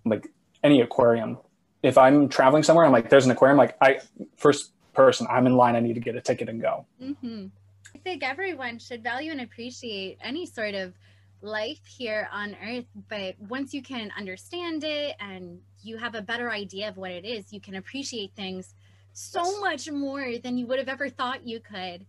Like 0.04 0.28
any 0.62 0.80
aquarium, 0.80 1.38
if 1.82 1.98
I'm 1.98 2.28
traveling 2.28 2.62
somewhere, 2.62 2.84
I'm 2.84 2.92
like, 2.92 3.10
there's 3.10 3.24
an 3.24 3.30
aquarium. 3.32 3.58
Like 3.58 3.76
I, 3.80 4.00
first 4.36 4.72
person, 4.94 5.26
I'm 5.30 5.46
in 5.46 5.56
line. 5.56 5.76
I 5.76 5.80
need 5.80 5.94
to 5.94 6.00
get 6.00 6.14
a 6.14 6.20
ticket 6.20 6.48
and 6.48 6.60
go. 6.60 6.86
Mm-hmm. 7.02 7.46
I 7.94 7.98
think 7.98 8.22
everyone 8.22 8.78
should 8.78 9.02
value 9.02 9.32
and 9.32 9.40
appreciate 9.40 10.18
any 10.22 10.46
sort 10.46 10.74
of 10.74 10.94
life 11.42 11.80
here 11.84 12.28
on 12.32 12.56
earth 12.64 12.84
but 13.08 13.34
once 13.40 13.74
you 13.74 13.82
can 13.82 14.12
understand 14.16 14.84
it 14.84 15.16
and 15.18 15.58
you 15.82 15.96
have 15.96 16.14
a 16.14 16.22
better 16.22 16.50
idea 16.50 16.88
of 16.88 16.96
what 16.96 17.10
it 17.10 17.24
is 17.24 17.52
you 17.52 17.60
can 17.60 17.74
appreciate 17.74 18.32
things 18.36 18.74
so 19.12 19.60
much 19.60 19.90
more 19.90 20.38
than 20.38 20.56
you 20.56 20.66
would 20.66 20.78
have 20.78 20.88
ever 20.88 21.08
thought 21.08 21.46
you 21.46 21.58
could 21.58 22.06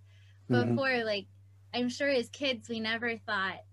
mm-hmm. 0.50 0.70
before 0.70 0.90
mm-hmm. 0.90 1.08
like 1.08 1.26
i'm 1.74 1.90
sure 1.90 2.10
as 2.10 2.30
kids 2.30 2.70
we 2.70 2.80
never 2.80 3.18
thought 3.18 3.64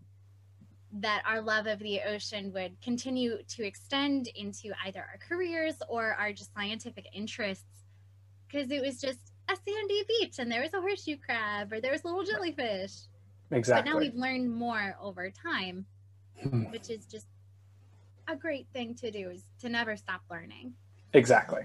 that 0.92 1.23
our 1.26 1.40
love 1.40 1.66
of 1.66 1.78
the 1.78 2.00
ocean 2.02 2.52
would 2.52 2.80
continue 2.82 3.38
to 3.49 3.64
extend 3.64 4.26
into 4.35 4.73
either 4.85 5.00
our 5.00 5.18
careers 5.28 5.75
or 5.88 6.14
our 6.14 6.32
just 6.32 6.52
scientific 6.54 7.06
interests 7.14 7.64
because 8.49 8.70
it 8.73 8.82
was 8.82 9.00
just 9.00 9.20
a 9.49 9.54
sandy 9.64 10.02
beach 10.09 10.38
and 10.40 10.50
there 10.50 10.62
was 10.62 10.75
a 10.75 10.80
horseshoe 10.80 11.16
crab 11.25 11.73
or 11.73 11.80
there 11.80 11.92
was 11.92 12.02
a 12.02 12.06
little 12.09 12.25
jellyfish. 12.25 12.92
Exactly. 13.52 13.82
But 13.82 13.94
now 13.94 13.99
we've 14.00 14.14
learned 14.14 14.50
more 14.52 14.97
over 15.00 15.30
time, 15.30 15.87
Hmm. 16.42 16.64
which 16.70 16.88
is 16.90 17.04
just 17.06 17.26
a 18.26 18.35
great 18.35 18.66
thing 18.73 18.94
to 18.97 19.11
do 19.11 19.30
is 19.30 19.44
to 19.61 19.68
never 19.68 19.97
stop 19.97 20.23
learning. 20.30 20.75
exactly. 21.12 21.62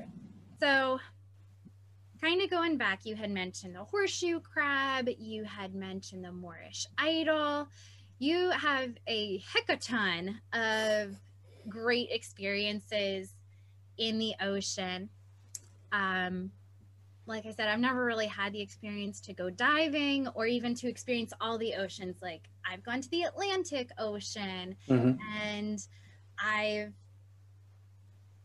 So, 0.59 0.99
kind 2.21 2.41
of 2.41 2.49
going 2.49 2.77
back, 2.77 3.05
you 3.05 3.15
had 3.15 3.29
mentioned 3.31 3.75
the 3.75 3.83
horseshoe 3.83 4.39
crab, 4.39 5.07
you 5.17 5.43
had 5.43 5.75
mentioned 5.75 6.23
the 6.25 6.31
Moorish 6.31 6.87
idol. 6.97 7.67
You 8.19 8.51
have 8.51 8.91
a 9.07 9.37
of 9.69 9.75
a 9.75 9.77
ton 9.77 10.41
of 10.53 11.15
great 11.67 12.09
experiences 12.11 13.33
in 13.97 14.17
the 14.19 14.33
ocean. 14.41 15.09
Um, 15.91 16.51
like 17.25 17.45
I 17.45 17.51
said, 17.51 17.67
I've 17.67 17.79
never 17.79 18.05
really 18.05 18.27
had 18.27 18.53
the 18.53 18.61
experience 18.61 19.19
to 19.21 19.33
go 19.33 19.49
diving 19.49 20.27
or 20.29 20.45
even 20.45 20.75
to 20.75 20.87
experience 20.87 21.33
all 21.41 21.57
the 21.57 21.75
oceans. 21.75 22.17
Like, 22.21 22.43
I've 22.69 22.83
gone 22.83 23.01
to 23.01 23.09
the 23.09 23.23
Atlantic 23.23 23.89
Ocean 23.97 24.75
hmm 24.87 25.11
and 25.37 25.79
I've 26.37 26.93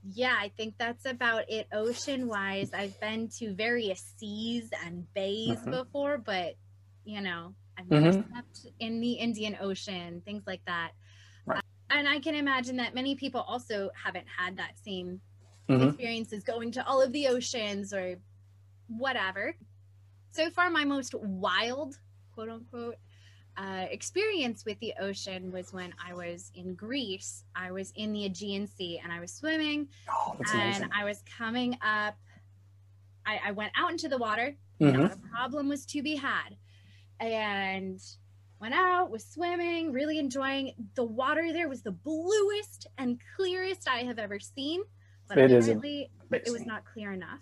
yeah, 0.02 0.34
I 0.38 0.48
think 0.56 0.76
that's 0.78 1.04
about 1.04 1.44
it 1.50 1.68
ocean 1.72 2.26
wise. 2.26 2.72
I've 2.72 2.98
been 3.00 3.28
to 3.38 3.54
various 3.54 4.14
seas 4.16 4.70
and 4.84 5.12
bays 5.12 5.60
Mhm. 5.60 5.70
before, 5.70 6.16
but 6.18 6.56
you 7.04 7.20
know, 7.20 7.54
I've 7.80 7.86
never 7.88 8.10
Mhm. 8.10 8.24
slept 8.30 8.66
in 8.78 9.00
the 9.00 9.12
Indian 9.14 9.56
Ocean, 9.60 10.22
things 10.24 10.44
like 10.46 10.62
that. 10.66 10.92
Right. 11.46 11.62
Uh, 11.90 11.94
and 11.96 12.08
I 12.08 12.20
can 12.20 12.34
imagine 12.34 12.76
that 12.76 12.94
many 12.94 13.14
people 13.14 13.40
also 13.40 13.90
haven't 14.02 14.26
had 14.28 14.56
that 14.58 14.78
same 14.78 15.20
hmm 15.68 15.88
experiences 15.88 16.44
going 16.44 16.72
to 16.72 16.86
all 16.86 17.00
of 17.02 17.12
the 17.12 17.28
oceans 17.28 17.92
or 17.94 18.16
whatever. 18.88 19.56
So 20.32 20.50
far, 20.50 20.70
my 20.70 20.84
most 20.84 21.14
wild, 21.14 21.96
quote 22.34 22.50
unquote, 22.50 22.96
uh, 23.56 23.86
experience 23.90 24.64
with 24.64 24.78
the 24.80 24.94
ocean 25.00 25.50
was 25.52 25.72
when 25.72 25.94
I 26.04 26.14
was 26.14 26.50
in 26.54 26.74
Greece. 26.74 27.44
I 27.54 27.72
was 27.72 27.92
in 27.96 28.12
the 28.12 28.26
Aegean 28.26 28.66
Sea 28.66 29.00
and 29.02 29.12
I 29.12 29.20
was 29.20 29.32
swimming 29.32 29.88
Oh, 30.08 30.36
and 30.52 30.54
amazing. 30.54 30.90
I 30.94 31.04
was 31.04 31.22
coming 31.38 31.74
up. 31.82 32.16
I, 33.26 33.40
I 33.46 33.50
went 33.52 33.72
out 33.76 33.90
into 33.90 34.08
the 34.08 34.18
water. 34.18 34.56
hmm 34.80 34.92
Not 34.96 35.12
a 35.12 35.16
problem 35.34 35.68
was 35.68 35.86
to 35.86 36.02
be 36.02 36.16
had. 36.16 36.56
And 37.20 38.00
went 38.60 38.74
out, 38.74 39.10
was 39.10 39.24
swimming, 39.24 39.92
really 39.92 40.18
enjoying 40.18 40.72
the 40.94 41.04
water 41.04 41.52
there 41.52 41.68
was 41.68 41.82
the 41.82 41.92
bluest 41.92 42.86
and 42.98 43.20
clearest 43.36 43.88
I 43.88 44.00
have 44.00 44.18
ever 44.18 44.38
seen. 44.38 44.82
But 45.28 45.38
It 45.38 45.52
apparently 45.52 46.10
it 46.30 46.50
was 46.50 46.66
not 46.66 46.84
clear 46.84 47.12
enough. 47.12 47.40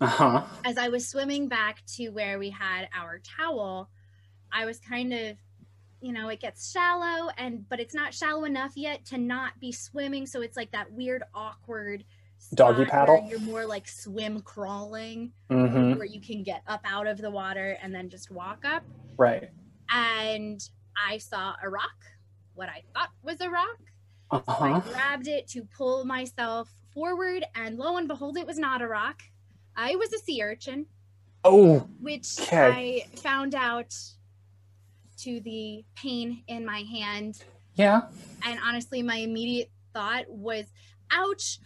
Uh 0.00 0.06
huh. 0.06 0.44
As 0.64 0.78
I 0.78 0.88
was 0.88 1.08
swimming 1.08 1.48
back 1.48 1.84
to 1.96 2.08
where 2.08 2.38
we 2.38 2.50
had 2.50 2.88
our 2.94 3.20
towel, 3.20 3.90
I 4.52 4.64
was 4.64 4.78
kind 4.78 5.12
of 5.12 5.36
you 6.00 6.12
know, 6.12 6.28
it 6.28 6.40
gets 6.40 6.70
shallow 6.70 7.30
and 7.38 7.68
but 7.68 7.80
it's 7.80 7.94
not 7.94 8.12
shallow 8.12 8.44
enough 8.44 8.72
yet 8.76 9.04
to 9.06 9.18
not 9.18 9.58
be 9.60 9.72
swimming. 9.72 10.26
So 10.26 10.42
it's 10.42 10.56
like 10.56 10.72
that 10.72 10.92
weird, 10.92 11.22
awkward 11.34 12.04
Doggy 12.54 12.84
paddle? 12.84 13.26
You're 13.28 13.40
more 13.40 13.66
like 13.66 13.88
swim 13.88 14.40
crawling 14.42 15.32
hmm 15.50 15.94
where 15.94 16.04
you 16.04 16.20
can 16.20 16.42
get 16.42 16.62
up 16.66 16.80
out 16.84 17.06
of 17.06 17.18
the 17.18 17.30
water 17.30 17.76
and 17.82 17.94
then 17.94 18.08
just 18.08 18.30
walk 18.30 18.64
up. 18.64 18.82
Right. 19.16 19.50
And 19.90 20.60
I 20.96 21.18
saw 21.18 21.54
a 21.62 21.68
rock, 21.68 22.04
what 22.54 22.68
I 22.68 22.82
thought 22.94 23.10
was 23.22 23.40
a 23.40 23.50
rock. 23.50 23.78
Uh 24.30 24.40
So 24.46 24.52
I 24.64 24.80
grabbed 24.80 25.28
it 25.28 25.46
to 25.48 25.64
pull 25.76 26.04
myself 26.04 26.68
forward, 26.92 27.44
and 27.54 27.76
lo 27.78 27.96
and 27.96 28.08
behold, 28.08 28.36
it 28.38 28.46
was 28.46 28.58
not 28.58 28.80
a 28.82 28.88
rock. 28.88 29.22
I 29.76 29.94
was 29.96 30.12
a 30.12 30.18
sea 30.18 30.42
urchin, 30.42 30.86
Oh, 31.44 31.86
which 32.00 32.40
Okay. 32.40 33.04
I 33.14 33.18
found 33.18 33.54
out 33.54 33.94
to 35.18 35.40
the 35.40 35.84
pain 35.94 36.42
in 36.48 36.64
my 36.64 36.80
hand. 36.80 37.42
yeah. 37.74 38.02
And 38.44 38.58
honestly, 38.64 39.02
my 39.02 39.16
immediate 39.16 39.70
thought 39.92 40.24
was, 40.28 40.66
ouch. 41.10 41.58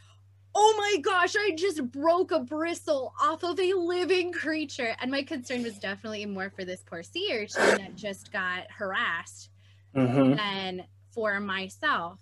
Oh 0.55 0.75
my 0.79 1.01
gosh, 1.01 1.37
I 1.37 1.53
just 1.57 1.91
broke 1.93 2.33
a 2.33 2.41
bristle 2.41 3.13
off 3.21 3.45
of 3.45 3.59
a 3.61 3.73
living 3.75 4.33
creature. 4.33 4.97
And 5.01 5.11
my 5.11 5.23
concern 5.23 5.63
was 5.63 5.79
definitely 5.79 6.27
more 6.27 6.51
for 6.51 6.65
this 6.65 6.83
poor 6.85 7.03
sea 7.03 7.29
urchin 7.33 7.77
that 7.79 7.95
just 7.95 8.33
got 8.33 8.65
harassed 8.71 9.51
hmm 9.95 10.35
than 10.35 10.85
for 11.13 11.41
myself. 11.41 12.19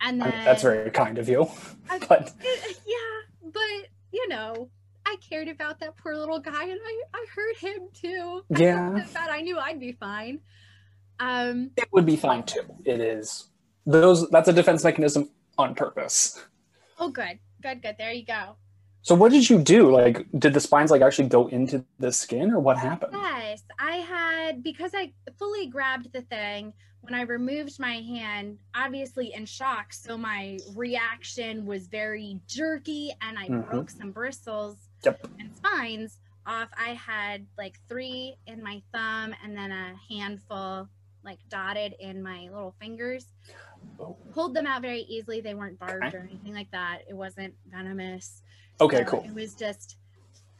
And 0.00 0.20
then 0.20 0.44
That's 0.44 0.62
very 0.62 0.90
kind 0.90 1.18
of 1.18 1.28
you. 1.28 1.48
I- 1.90 1.98
But 1.98 2.32
yeah, 2.86 3.50
but 3.52 3.88
you 4.12 4.28
know, 4.28 4.68
I 5.06 5.16
cared 5.28 5.48
about 5.48 5.80
that 5.80 5.96
poor 5.96 6.16
little 6.16 6.40
guy 6.40 6.64
and 6.64 6.80
I, 6.84 7.02
I 7.14 7.26
hurt 7.34 7.56
him 7.56 7.88
too. 7.92 8.44
Yeah. 8.50 9.04
bad. 9.14 9.30
I 9.30 9.40
knew 9.42 9.58
I'd 9.58 9.80
be 9.80 9.92
fine. 9.92 10.40
Um 11.20 11.70
it 11.76 11.88
would 11.92 12.06
be 12.06 12.16
fine 12.16 12.42
too. 12.42 12.62
It 12.84 13.00
is. 13.00 13.48
Those. 13.86 14.28
That's 14.30 14.48
a 14.48 14.52
defense 14.52 14.84
mechanism 14.84 15.30
on 15.58 15.74
purpose. 15.74 16.44
Oh 17.02 17.10
good. 17.10 17.38
Good, 17.62 17.82
good. 17.82 17.96
There 17.98 18.12
you 18.12 18.24
go. 18.24 18.56
So 19.02 19.14
what 19.16 19.32
did 19.32 19.50
you 19.50 19.58
do? 19.58 19.90
Like, 19.90 20.26
did 20.38 20.54
the 20.54 20.60
spines 20.60 20.90
like 20.92 21.02
actually 21.02 21.28
go 21.28 21.48
into 21.48 21.84
the 21.98 22.12
skin, 22.12 22.52
or 22.52 22.60
what 22.60 22.78
happened? 22.78 23.12
Yes, 23.14 23.62
I 23.78 23.96
had 23.96 24.62
because 24.62 24.92
I 24.94 25.12
fully 25.38 25.66
grabbed 25.66 26.12
the 26.12 26.22
thing 26.22 26.72
when 27.00 27.14
I 27.14 27.22
removed 27.22 27.80
my 27.80 27.94
hand, 27.94 28.58
obviously 28.76 29.32
in 29.34 29.44
shock. 29.44 29.92
So 29.92 30.16
my 30.16 30.58
reaction 30.76 31.66
was 31.66 31.88
very 31.88 32.38
jerky 32.46 33.12
and 33.20 33.36
I 33.36 33.48
Mhm. 33.48 33.68
broke 33.68 33.90
some 33.90 34.12
bristles 34.12 34.88
Yep. 35.04 35.26
and 35.40 35.56
spines 35.56 36.18
off. 36.46 36.68
I 36.78 36.90
had 36.94 37.44
like 37.58 37.80
three 37.88 38.36
in 38.46 38.62
my 38.62 38.80
thumb 38.92 39.34
and 39.42 39.56
then 39.56 39.72
a 39.72 39.96
handful 40.08 40.88
like 41.24 41.38
dotted 41.48 41.94
in 41.98 42.22
my 42.22 42.48
little 42.52 42.74
fingers. 42.80 43.26
Pulled 44.32 44.54
them 44.54 44.66
out 44.66 44.82
very 44.82 45.00
easily. 45.02 45.40
They 45.40 45.54
weren't 45.54 45.78
barbed 45.78 46.04
Okay. 46.04 46.16
or 46.16 46.20
anything 46.20 46.54
like 46.54 46.70
that. 46.72 47.00
It 47.08 47.14
wasn't 47.14 47.54
venomous. 47.70 48.42
Okay, 48.80 48.98
So 48.98 49.04
cool. 49.04 49.24
It 49.24 49.34
was 49.34 49.54
just 49.54 49.96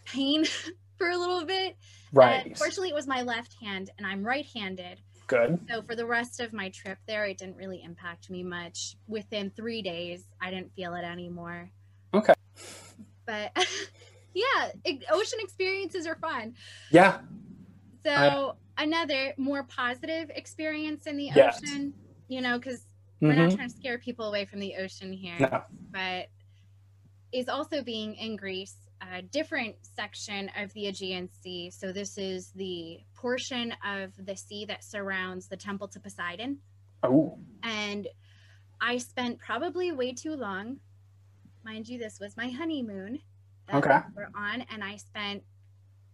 pain 0.04 0.44
for 0.98 1.08
a 1.10 1.16
little 1.16 1.44
bit. 1.44 1.76
Right. 2.12 2.46
And 2.46 2.58
fortunately, 2.58 2.90
it 2.90 2.94
was 2.94 3.06
my 3.06 3.22
left 3.22 3.54
hand, 3.60 3.90
and 3.98 4.06
I'm 4.06 4.22
right-handed. 4.24 5.00
Good. 5.26 5.58
So 5.70 5.82
for 5.82 5.96
the 5.96 6.04
rest 6.04 6.40
of 6.40 6.52
my 6.52 6.68
trip 6.68 6.98
there, 7.06 7.24
it 7.24 7.38
didn't 7.38 7.56
really 7.56 7.82
impact 7.82 8.28
me 8.28 8.42
much. 8.42 8.96
Within 9.08 9.50
three 9.50 9.80
days, 9.80 10.26
I 10.40 10.50
didn't 10.50 10.74
feel 10.74 10.94
it 10.94 11.04
anymore. 11.04 11.70
Okay. 12.12 12.34
But 13.24 13.56
yeah, 14.34 14.70
ocean 15.10 15.38
experiences 15.40 16.06
are 16.06 16.16
fun. 16.16 16.54
Yeah. 16.90 17.20
So 18.04 18.56
another 18.76 19.32
more 19.38 19.62
positive 19.62 20.30
experience 20.34 21.06
in 21.06 21.16
the 21.16 21.30
Yes. 21.34 21.60
ocean, 21.62 21.94
you 22.28 22.42
know, 22.42 22.58
because 22.58 22.86
we're 23.22 23.34
not 23.34 23.50
hmm 23.50 23.56
trying 23.56 23.68
to 23.68 23.74
scare 23.74 23.98
people 23.98 24.26
away 24.26 24.44
from 24.44 24.60
the 24.60 24.74
ocean 24.76 25.12
here, 25.12 25.38
No. 25.38 25.62
but 25.92 26.26
is 27.32 27.48
also 27.48 27.82
being 27.82 28.14
in 28.16 28.36
Greece, 28.36 28.76
a 29.00 29.22
different 29.22 29.76
section 29.82 30.50
of 30.56 30.72
the 30.74 30.86
Aegean 30.88 31.28
Sea. 31.28 31.70
So 31.70 31.92
this 31.92 32.18
is 32.18 32.50
the 32.52 33.00
portion 33.14 33.74
of 33.84 34.12
the 34.18 34.36
sea 34.36 34.64
that 34.66 34.84
surrounds 34.84 35.48
the 35.48 35.56
temple 35.56 35.88
to 35.88 36.00
Poseidon. 36.00 36.58
Oh. 37.02 37.38
And 37.62 38.06
I 38.80 38.98
spent 38.98 39.38
probably 39.38 39.92
way 39.92 40.12
too 40.12 40.34
long. 40.34 40.80
Mind 41.64 41.88
you, 41.88 41.98
this 41.98 42.18
was 42.20 42.36
my 42.36 42.50
honeymoon 42.50 43.20
that 43.68 43.76
Okay. 43.76 43.98
we 44.14 44.14
we're 44.16 44.28
on, 44.34 44.62
and 44.70 44.82
I 44.84 44.96
spent 44.96 45.42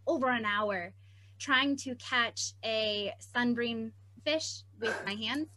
over 0.07 0.29
an 0.29 0.45
hour 0.45 0.95
trying 1.39 1.77
to 1.77 1.95
catch 1.97 2.53
a 2.65 3.13
sunbeam 3.19 3.93
fish 4.25 4.63
with 4.81 5.01
my 5.05 5.15
hands 5.15 5.49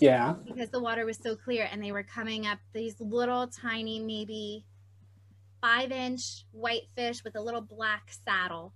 Yeah. 0.00 0.34
because 0.46 0.70
the 0.70 0.80
water 0.80 1.04
was 1.04 1.18
so 1.18 1.34
clear 1.36 1.68
and 1.70 1.82
they 1.82 1.92
were 1.92 2.02
coming 2.02 2.46
up 2.46 2.58
these 2.72 3.00
little 3.00 3.46
tiny 3.48 4.00
maybe 4.00 4.64
five 5.60 5.90
inch 5.90 6.44
white 6.52 6.88
fish 6.94 7.24
with 7.24 7.36
a 7.36 7.40
little 7.40 7.60
black 7.60 8.10
saddle 8.24 8.72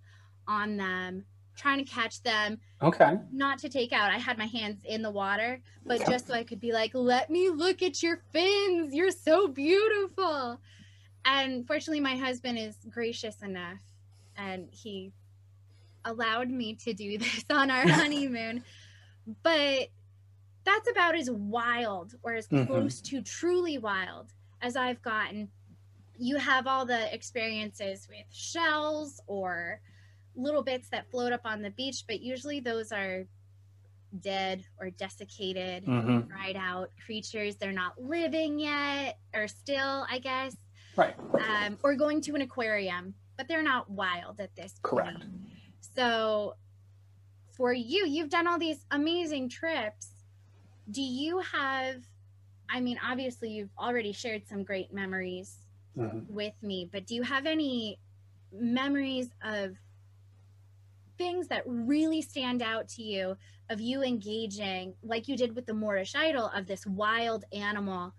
on 0.48 0.76
them 0.76 1.24
trying 1.56 1.84
to 1.84 1.90
catch 1.90 2.22
them 2.22 2.58
Okay. 2.82 3.16
not 3.32 3.58
to 3.58 3.68
take 3.68 3.92
out 3.92 4.10
i 4.10 4.18
had 4.18 4.36
my 4.38 4.46
hands 4.46 4.80
in 4.84 5.02
the 5.02 5.10
water 5.10 5.60
but 5.86 6.00
Yeah. 6.00 6.08
just 6.10 6.26
so 6.26 6.34
i 6.34 6.42
could 6.42 6.58
be 6.60 6.72
like 6.72 6.90
let 6.94 7.30
me 7.30 7.50
look 7.50 7.82
at 7.82 8.02
your 8.02 8.18
fins 8.32 8.92
you're 8.94 9.10
so 9.12 9.46
beautiful 9.48 10.60
and 11.24 11.66
fortunately 11.66 12.00
my 12.00 12.16
husband 12.16 12.58
is 12.58 12.76
gracious 12.90 13.42
enough 13.42 13.78
and 14.36 14.68
he 14.72 15.12
allowed 16.04 16.50
me 16.50 16.74
to 16.74 16.92
do 16.92 17.16
this 17.18 17.44
on 17.50 17.70
our 17.70 17.86
honeymoon 17.88 18.64
but 19.44 19.88
that's 20.64 20.88
about 20.90 21.14
as 21.16 21.30
wild 21.30 22.14
or 22.22 22.34
as 22.34 22.48
Mhm. 22.48 22.66
close 22.66 23.00
to 23.00 23.22
truly 23.22 23.78
wild 23.78 24.32
as 24.60 24.76
i've 24.76 25.02
gotten 25.02 25.50
you 26.16 26.36
have 26.36 26.66
all 26.66 26.84
the 26.86 27.12
experiences 27.14 28.06
with 28.08 28.26
shells 28.30 29.20
or 29.26 29.80
little 30.34 30.62
bits 30.62 30.88
that 30.90 31.10
float 31.10 31.32
up 31.32 31.40
on 31.44 31.62
the 31.62 31.70
beach 31.70 32.04
but 32.06 32.20
usually 32.20 32.60
those 32.60 32.92
are 32.92 33.26
dead 34.20 34.62
or 34.78 34.90
desiccated, 34.90 35.86
Mhm. 35.86 36.28
dried 36.28 36.54
out 36.54 36.90
creatures. 37.06 37.56
They're 37.56 37.72
not 37.72 37.98
living 37.98 38.58
yet, 38.58 39.18
or 39.32 39.48
still, 39.48 40.04
I 40.06 40.18
guess, 40.18 40.54
Right. 40.96 41.18
um, 41.48 41.78
or 41.82 41.96
going 41.96 42.20
to 42.22 42.34
an 42.34 42.42
aquarium, 42.42 43.14
but 43.38 43.48
they're 43.48 43.62
not 43.62 43.88
wild 43.88 44.38
at 44.38 44.54
this 44.54 44.72
point. 44.84 45.06
Correct. 45.16 45.24
So, 45.80 46.56
for 47.52 47.72
you, 47.72 48.06
you've 48.06 48.28
done 48.28 48.46
all 48.46 48.58
these 48.58 48.84
amazing 48.90 49.48
trips. 49.48 50.21
Do 50.90 51.02
you 51.02 51.38
have, 51.40 52.02
I 52.68 52.80
mean, 52.80 52.98
obviously, 53.04 53.50
you've 53.50 53.70
already 53.78 54.12
shared 54.12 54.46
some 54.46 54.64
great 54.64 54.92
memories 54.92 55.58
Mhm. 55.96 56.28
with 56.28 56.54
me, 56.62 56.88
but 56.90 57.06
do 57.06 57.14
you 57.14 57.22
have 57.22 57.46
any 57.46 57.98
memories 58.50 59.30
of 59.42 59.78
things 61.18 61.48
that 61.48 61.62
really 61.66 62.22
stand 62.22 62.62
out 62.62 62.88
to 62.88 63.02
you 63.02 63.36
of 63.68 63.80
you 63.80 64.02
engaging, 64.02 64.94
like 65.02 65.28
you 65.28 65.36
did 65.36 65.54
with 65.54 65.66
the 65.66 65.72
Moorish 65.74 66.14
idol, 66.14 66.48
of 66.48 66.66
this 66.66 66.86
wild 66.86 67.44
animal? 67.52 68.12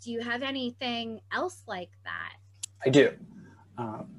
Do 0.00 0.12
you 0.12 0.20
have 0.20 0.42
anything 0.42 1.20
else 1.32 1.64
like 1.66 1.90
that? 2.04 2.36
I 2.84 2.90
do. 2.90 3.16
Um, 3.78 4.10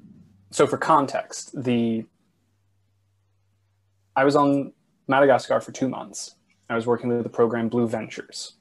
so, 0.50 0.66
for 0.66 0.76
context, 0.76 1.62
the 1.62 2.04
I 4.16 4.24
was 4.24 4.36
on 4.36 4.72
Madagascar 5.06 5.60
for 5.60 5.72
two 5.72 5.88
months. 5.88 6.34
I 6.70 6.76
was 6.76 6.86
working 6.86 7.08
with 7.08 7.24
the 7.24 7.28
program 7.28 7.68
Blue 7.68 7.88
Ventures, 7.88 8.52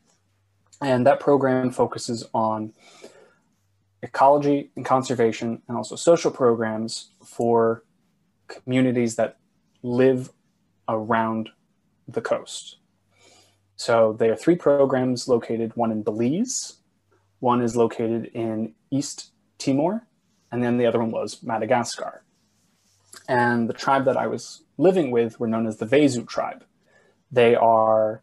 and 0.81 1.05
that 1.05 1.19
program 1.19 1.69
focuses 1.69 2.27
on 2.33 2.73
ecology 4.01 4.71
and 4.75 4.83
conservation, 4.83 5.61
and 5.67 5.77
also 5.77 5.95
social 5.95 6.31
programs 6.31 7.11
for 7.23 7.83
communities 8.47 9.15
that 9.17 9.37
live 9.83 10.31
around 10.87 11.49
the 12.07 12.21
coast. 12.21 12.77
So, 13.75 14.13
there 14.13 14.31
are 14.33 14.35
three 14.35 14.55
programs 14.55 15.27
located: 15.27 15.75
one 15.75 15.91
in 15.91 16.01
Belize, 16.01 16.77
one 17.39 17.61
is 17.61 17.75
located 17.75 18.25
in 18.33 18.73
East 18.89 19.31
Timor, 19.59 20.07
and 20.51 20.63
then 20.63 20.77
the 20.77 20.87
other 20.87 20.99
one 20.99 21.11
was 21.11 21.43
Madagascar. 21.43 22.23
And 23.27 23.69
the 23.69 23.73
tribe 23.73 24.05
that 24.05 24.17
I 24.17 24.25
was 24.25 24.63
living 24.79 25.11
with 25.11 25.39
were 25.39 25.47
known 25.47 25.67
as 25.67 25.77
the 25.77 25.85
Vezo 25.85 26.27
tribe. 26.27 26.63
They 27.31 27.55
are, 27.55 28.21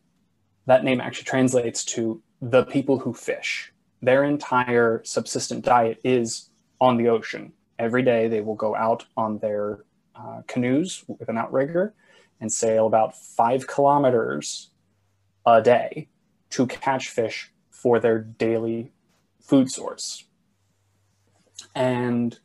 that 0.66 0.84
name 0.84 1.00
actually 1.00 1.24
translates 1.24 1.84
to 1.86 2.22
the 2.40 2.64
people 2.64 2.98
who 2.98 3.12
fish. 3.14 3.72
Their 4.02 4.24
entire 4.24 5.02
subsistent 5.04 5.64
diet 5.64 6.00
is 6.04 6.50
on 6.80 6.96
the 6.96 7.08
ocean. 7.08 7.52
Every 7.78 8.02
day 8.02 8.28
they 8.28 8.40
will 8.40 8.54
go 8.54 8.74
out 8.74 9.06
on 9.16 9.38
their 9.38 9.84
uh, 10.14 10.42
canoes 10.46 11.04
with 11.06 11.28
an 11.28 11.38
outrigger 11.38 11.94
and 12.40 12.52
sail 12.52 12.86
about 12.86 13.16
five 13.16 13.66
kilometers 13.66 14.70
a 15.44 15.62
day 15.62 16.08
to 16.50 16.66
catch 16.66 17.08
fish 17.08 17.52
for 17.70 18.00
their 18.00 18.18
daily 18.18 18.92
food 19.40 19.70
source. 19.70 20.24
And 21.74 22.38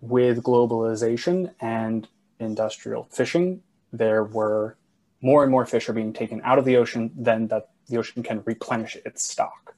with 0.00 0.42
globalization 0.42 1.54
and 1.60 2.06
industrial 2.38 3.08
fishing, 3.10 3.62
there 3.92 4.22
were 4.22 4.76
more 5.20 5.42
and 5.42 5.50
more 5.50 5.66
fish 5.66 5.88
are 5.88 5.94
being 5.94 6.12
taken 6.12 6.40
out 6.44 6.58
of 6.58 6.64
the 6.64 6.76
ocean 6.76 7.10
than 7.16 7.48
that 7.48 7.68
the 7.88 7.98
ocean 7.98 8.22
can 8.22 8.42
replenish 8.44 8.96
its 9.04 9.28
stock. 9.28 9.74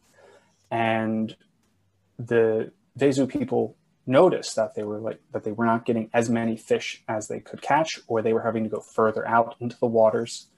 And 0.71 1.37
the 2.18 2.73
Vezo 2.99 3.28
people 3.28 3.76
noticed 4.07 4.57
that 4.57 4.75
they 4.75 4.83
were 4.83 4.99
like 4.99 5.21
that 5.33 5.45
they 5.45 5.52
were 5.52 5.66
not 5.66 5.85
getting 5.85 6.11
as 6.12 6.30
many 6.30 6.57
fish 6.57 7.02
as 7.09 7.28
they 7.28 7.40
could 7.40 7.62
catch, 7.62 8.00
or 8.07 8.23
they 8.23 8.33
were 8.33 8.42
having 8.42 8.64
to 8.64 8.71
go 8.71 8.80
further 8.80 9.26
out 9.26 9.54
into 9.61 9.78
the 9.78 9.87
waters. 9.87 10.49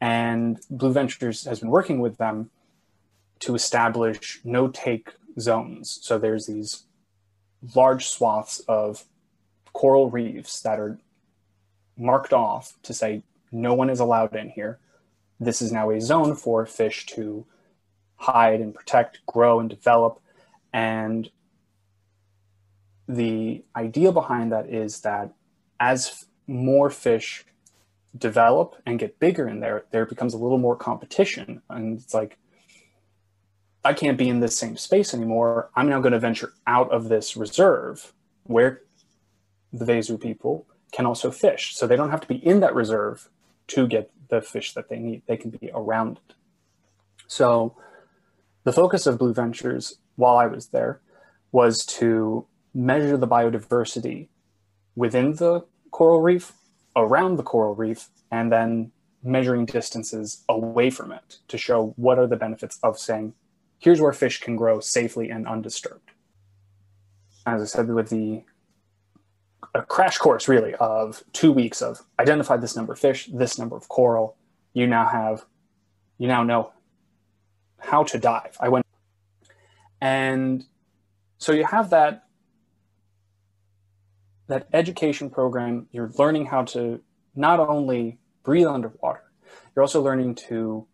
And 0.00 0.60
Blue 0.70 0.92
Ventures 0.92 1.44
has 1.44 1.60
been 1.60 1.70
working 1.70 2.00
with 2.00 2.18
them 2.18 2.50
to 3.40 3.54
establish 3.54 4.40
no 4.44 4.68
take 4.68 5.14
zones. 5.40 5.98
So 6.02 6.18
there's 6.18 6.46
these 6.46 6.84
large 7.74 8.06
swaths 8.06 8.60
of 8.68 9.04
coral 9.72 10.10
reefs 10.10 10.60
that 10.60 10.78
are 10.78 10.98
marked 11.96 12.32
off 12.32 12.74
to 12.82 12.92
say 12.92 13.22
no 13.56 13.74
one 13.74 13.90
is 13.90 14.00
allowed 14.00 14.36
in 14.36 14.50
here. 14.50 14.78
This 15.40 15.60
is 15.62 15.72
now 15.72 15.90
a 15.90 16.00
zone 16.00 16.34
for 16.34 16.66
fish 16.66 17.06
to 17.06 17.46
hide 18.16 18.60
and 18.60 18.74
protect, 18.74 19.24
grow 19.26 19.60
and 19.60 19.68
develop. 19.68 20.20
And 20.72 21.30
the 23.08 23.64
idea 23.74 24.12
behind 24.12 24.52
that 24.52 24.68
is 24.68 25.00
that 25.00 25.32
as 25.80 26.26
more 26.46 26.90
fish 26.90 27.44
develop 28.16 28.76
and 28.86 28.98
get 28.98 29.18
bigger 29.18 29.48
in 29.48 29.60
there, 29.60 29.84
there 29.90 30.06
becomes 30.06 30.34
a 30.34 30.38
little 30.38 30.58
more 30.58 30.76
competition. 30.76 31.62
And 31.68 31.98
it's 32.00 32.14
like, 32.14 32.38
I 33.84 33.92
can't 33.92 34.18
be 34.18 34.28
in 34.28 34.40
this 34.40 34.58
same 34.58 34.76
space 34.76 35.14
anymore. 35.14 35.70
I'm 35.76 35.88
now 35.88 36.00
going 36.00 36.12
to 36.12 36.18
venture 36.18 36.52
out 36.66 36.90
of 36.90 37.08
this 37.08 37.36
reserve 37.36 38.12
where 38.44 38.82
the 39.72 39.84
Vezo 39.84 40.20
people 40.20 40.66
can 40.92 41.06
also 41.06 41.30
fish. 41.30 41.76
So 41.76 41.86
they 41.86 41.96
don't 41.96 42.10
have 42.10 42.20
to 42.22 42.28
be 42.28 42.44
in 42.44 42.60
that 42.60 42.74
reserve 42.74 43.28
to 43.68 43.86
get 43.86 44.10
the 44.28 44.40
fish 44.40 44.72
that 44.74 44.88
they 44.88 44.98
need. 44.98 45.22
They 45.26 45.36
can 45.36 45.50
be 45.50 45.70
around 45.72 46.18
it. 46.28 46.34
So 47.26 47.76
the 48.64 48.72
focus 48.72 49.06
of 49.06 49.18
Blue 49.18 49.34
Ventures 49.34 49.98
while 50.16 50.36
I 50.36 50.46
was 50.46 50.68
there 50.68 51.00
was 51.52 51.84
to 51.86 52.46
measure 52.74 53.16
the 53.16 53.28
biodiversity 53.28 54.28
within 54.94 55.34
the 55.36 55.64
coral 55.90 56.22
reef, 56.22 56.52
around 56.94 57.36
the 57.36 57.42
coral 57.42 57.74
reef, 57.74 58.08
and 58.30 58.50
then 58.50 58.92
measuring 59.22 59.66
distances 59.66 60.44
away 60.48 60.90
from 60.90 61.12
it 61.12 61.38
to 61.48 61.58
show 61.58 61.92
what 61.96 62.18
are 62.18 62.26
the 62.26 62.36
benefits 62.36 62.78
of 62.82 62.98
saying, 62.98 63.34
here's 63.78 64.00
where 64.00 64.12
fish 64.12 64.40
can 64.40 64.56
grow 64.56 64.80
safely 64.80 65.30
and 65.30 65.46
undisturbed. 65.46 66.10
As 67.44 67.62
I 67.62 67.64
said, 67.64 67.88
with 67.88 68.08
the 68.08 68.42
a 69.74 69.82
crash 69.82 70.18
course 70.18 70.48
really 70.48 70.74
of 70.74 71.22
two 71.32 71.52
weeks 71.52 71.82
of 71.82 72.00
identify 72.18 72.56
this 72.56 72.76
number 72.76 72.92
of 72.92 72.98
fish, 72.98 73.28
this 73.32 73.58
number 73.58 73.76
of 73.76 73.88
coral, 73.88 74.36
you 74.72 74.86
now 74.86 75.06
have, 75.06 75.44
you 76.18 76.28
now 76.28 76.42
know 76.42 76.72
how 77.78 78.02
to 78.04 78.18
dive. 78.18 78.56
I 78.60 78.68
went, 78.68 78.86
and 80.00 80.64
so 81.38 81.52
you 81.52 81.64
have 81.64 81.90
that 81.90 82.24
that 84.48 84.68
education 84.72 85.30
program. 85.30 85.88
You're 85.90 86.10
learning 86.18 86.46
how 86.46 86.64
to 86.64 87.00
not 87.34 87.60
only 87.60 88.18
breathe 88.42 88.66
underwater, 88.66 89.24
you're 89.74 89.82
also 89.82 90.02
learning 90.02 90.36
to 90.48 90.86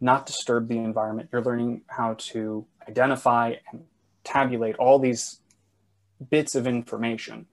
not 0.00 0.26
disturb 0.26 0.68
the 0.68 0.78
environment. 0.78 1.30
You're 1.32 1.42
learning 1.42 1.82
how 1.86 2.14
to 2.18 2.66
identify 2.88 3.54
and 3.70 3.84
tabulate 4.24 4.76
all 4.76 4.98
these 4.98 5.40
bits 6.30 6.54
of 6.54 6.66
information. 6.66 7.46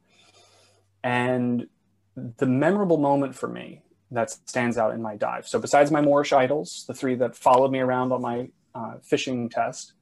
And 1.04 1.68
the 2.16 2.46
memorable 2.46 2.98
moment 2.98 3.36
for 3.36 3.48
me 3.48 3.82
that 4.12 4.32
stands 4.32 4.78
out 4.78 4.94
in 4.94 5.02
my 5.02 5.16
dive. 5.16 5.48
So, 5.48 5.60
besides 5.60 5.92
my 5.92 6.02
Moorish 6.02 6.34
idols, 6.34 6.86
the 6.88 6.94
three 6.94 7.16
that 7.16 7.36
followed 7.36 7.72
me 7.72 7.80
around 7.80 8.12
on 8.12 8.22
my 8.22 8.50
uh, 8.74 8.96
fishing 9.04 9.50
test, 9.50 9.94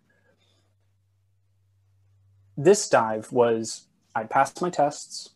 this 2.56 2.88
dive 2.90 3.32
was 3.32 3.88
I 4.16 4.24
passed 4.24 4.62
my 4.62 4.70
tests. 4.70 5.30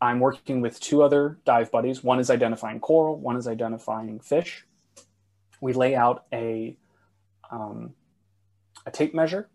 I'm 0.00 0.18
working 0.18 0.60
with 0.60 0.80
two 0.80 1.02
other 1.02 1.38
dive 1.44 1.70
buddies. 1.70 2.02
One 2.02 2.18
is 2.18 2.28
identifying 2.28 2.80
coral, 2.80 3.18
one 3.18 3.36
is 3.36 3.46
identifying 3.46 4.20
fish. 4.20 4.66
We 5.60 5.72
lay 5.72 5.94
out 5.94 6.24
a 6.32 6.76
um, 7.50 7.94
a 8.84 8.90
tape 8.90 9.14
measure 9.14 9.48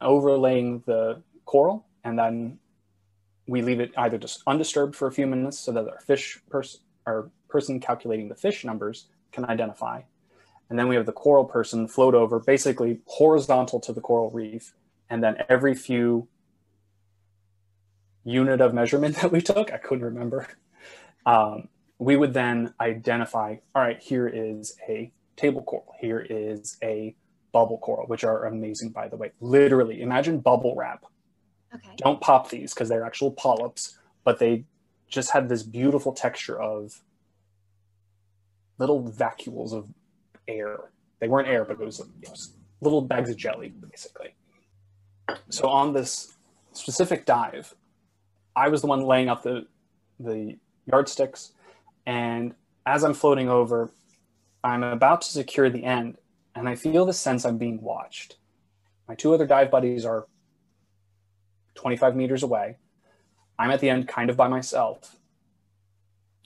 overlaying 0.00 0.82
the 0.86 1.22
coral, 1.44 1.86
and 2.02 2.18
then 2.18 2.58
we 3.46 3.62
leave 3.62 3.80
it 3.80 3.92
either 3.96 4.18
just 4.18 4.42
undisturbed 4.46 4.96
for 4.96 5.08
a 5.08 5.12
few 5.12 5.26
minutes 5.26 5.58
so 5.58 5.72
that 5.72 5.88
our 5.88 6.00
fish 6.00 6.38
person, 6.50 6.80
our 7.06 7.30
person 7.48 7.80
calculating 7.80 8.28
the 8.28 8.34
fish 8.34 8.64
numbers 8.64 9.06
can 9.32 9.44
identify, 9.44 10.00
and 10.70 10.78
then 10.78 10.88
we 10.88 10.96
have 10.96 11.06
the 11.06 11.12
coral 11.12 11.44
person 11.44 11.86
float 11.86 12.14
over, 12.14 12.40
basically 12.40 13.00
horizontal 13.06 13.80
to 13.80 13.92
the 13.92 14.00
coral 14.00 14.30
reef, 14.30 14.74
and 15.10 15.22
then 15.22 15.36
every 15.48 15.74
few 15.74 16.28
unit 18.24 18.60
of 18.60 18.72
measurement 18.72 19.16
that 19.20 19.30
we 19.30 19.40
took, 19.40 19.72
I 19.72 19.78
couldn't 19.78 20.04
remember. 20.04 20.48
Um, 21.26 21.68
we 21.98 22.16
would 22.16 22.34
then 22.34 22.74
identify, 22.78 23.56
all 23.74 23.80
right, 23.80 23.98
here 23.98 24.28
is 24.28 24.76
a 24.86 25.10
table 25.36 25.62
coral, 25.62 25.94
here 25.98 26.20
is 26.20 26.76
a 26.82 27.16
bubble 27.50 27.78
coral, 27.78 28.06
which 28.08 28.24
are 28.24 28.44
amazing, 28.44 28.90
by 28.90 29.08
the 29.08 29.16
way. 29.16 29.32
Literally, 29.40 30.02
imagine 30.02 30.40
bubble 30.40 30.74
wrap. 30.76 31.06
Okay. 31.74 31.94
Don't 31.96 32.20
pop 32.20 32.50
these 32.50 32.72
because 32.72 32.88
they're 32.88 33.04
actual 33.04 33.30
polyps, 33.30 33.98
but 34.24 34.38
they 34.38 34.64
just 35.08 35.30
had 35.30 35.48
this 35.48 35.62
beautiful 35.62 36.12
texture 36.12 36.60
of 36.60 37.02
little 38.78 39.02
vacuoles 39.02 39.72
of 39.72 39.88
air. 40.48 40.90
They 41.20 41.28
weren't 41.28 41.48
air, 41.48 41.64
but 41.64 41.80
it 41.80 41.84
was, 41.84 42.00
it 42.00 42.30
was 42.30 42.54
little 42.80 43.00
bags 43.02 43.30
of 43.30 43.36
jelly, 43.36 43.68
basically. 43.90 44.34
So 45.50 45.68
on 45.68 45.92
this 45.92 46.34
specific 46.72 47.26
dive, 47.26 47.74
I 48.56 48.68
was 48.68 48.80
the 48.80 48.86
one 48.86 49.00
laying 49.02 49.28
out 49.28 49.42
the 49.42 49.66
the 50.20 50.56
yardsticks, 50.86 51.52
and 52.06 52.54
as 52.86 53.02
I'm 53.02 53.14
floating 53.14 53.48
over, 53.48 53.90
I'm 54.62 54.82
about 54.82 55.22
to 55.22 55.28
secure 55.28 55.70
the 55.70 55.84
end, 55.84 56.18
and 56.54 56.68
I 56.68 56.76
feel 56.76 57.04
the 57.04 57.12
sense 57.12 57.44
I'm 57.44 57.58
being 57.58 57.80
watched. 57.80 58.36
My 59.08 59.14
two 59.14 59.34
other 59.34 59.46
dive 59.46 59.70
buddies 59.70 60.04
are 60.04 60.26
25 61.74 62.16
meters 62.16 62.42
away. 62.42 62.76
I'm 63.58 63.70
at 63.70 63.80
the 63.80 63.90
end, 63.90 64.08
kind 64.08 64.30
of 64.30 64.36
by 64.36 64.48
myself, 64.48 65.16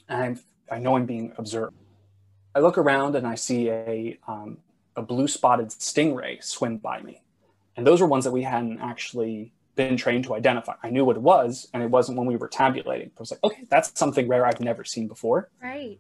and 0.09 0.23
I'm, 0.23 0.41
I 0.71 0.79
know 0.79 0.97
I'm 0.97 1.07
being 1.07 1.33
observed. 1.38 1.75
I 2.55 2.61
look 2.61 2.77
around 2.77 3.17
and 3.17 3.27
I 3.27 3.35
see 3.35 3.71
a 3.71 4.19
um, 4.27 4.59
a 4.97 5.03
blue 5.03 5.29
spotted 5.29 5.69
stingray 5.69 6.43
swim 6.43 6.77
by 6.77 7.01
me, 7.01 7.23
and 7.77 7.87
those 7.87 8.01
were 8.01 8.07
ones 8.07 8.25
that 8.25 8.33
we 8.33 8.43
hadn't 8.43 8.81
actually 8.81 9.53
been 9.79 9.97
trained 9.97 10.25
to 10.25 10.35
identify. 10.35 10.75
I 10.83 10.91
knew 10.91 11.05
what 11.05 11.17
it 11.17 11.23
was, 11.23 11.69
and 11.73 11.83
it 11.83 11.88
wasn't 11.88 12.19
when 12.19 12.27
we 12.27 12.37
were 12.37 12.49
tabulating. 12.49 13.12
I 13.17 13.21
was 13.21 13.31
like, 13.31 13.43
okay, 13.45 13.64
that's 13.71 13.97
something 13.99 14.27
rare 14.29 14.45
I've 14.45 14.61
never 14.61 14.85
seen 14.85 15.07
before. 15.07 15.49
Right. 15.62 15.99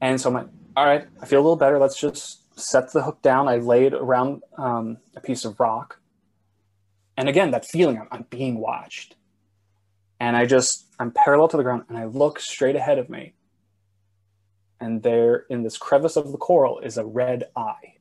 And 0.00 0.20
so 0.20 0.28
I'm 0.28 0.34
like, 0.34 0.48
all 0.76 0.84
right, 0.84 1.06
I 1.22 1.26
feel 1.26 1.38
a 1.38 1.42
little 1.42 1.56
better. 1.56 1.78
Let's 1.78 1.98
just 1.98 2.58
set 2.58 2.92
the 2.92 3.02
hook 3.02 3.22
down. 3.22 3.48
I 3.48 3.56
lay 3.58 3.86
it 3.86 3.94
around 3.94 4.42
um, 4.56 4.98
a 5.16 5.20
piece 5.20 5.44
of 5.44 5.58
rock. 5.60 6.00
And 7.18 7.28
again, 7.28 7.50
that 7.50 7.66
feeling, 7.66 7.98
I'm, 7.98 8.06
I'm 8.12 8.26
being 8.30 8.60
watched. 8.60 9.16
And 10.20 10.36
I 10.36 10.46
just, 10.46 10.86
I'm 11.00 11.10
parallel 11.10 11.48
to 11.48 11.56
the 11.56 11.64
ground 11.64 11.82
and 11.88 11.98
I 11.98 12.04
look 12.04 12.38
straight 12.38 12.76
ahead 12.76 12.98
of 12.98 13.10
me. 13.10 13.34
And 14.80 15.02
there 15.02 15.44
in 15.50 15.64
this 15.64 15.76
crevice 15.76 16.14
of 16.14 16.30
the 16.30 16.38
coral 16.38 16.78
is 16.78 16.96
a 16.96 17.04
red 17.04 17.48
eye 17.56 17.94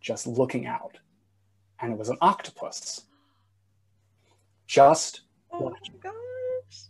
just 0.00 0.28
looking 0.28 0.66
out. 0.66 0.98
And 1.80 1.92
it 1.92 1.98
was 1.98 2.10
an 2.10 2.18
octopus. 2.20 3.02
Just 4.68 5.22
Oh 5.52 5.70
my 5.70 5.76
gosh. 6.00 6.84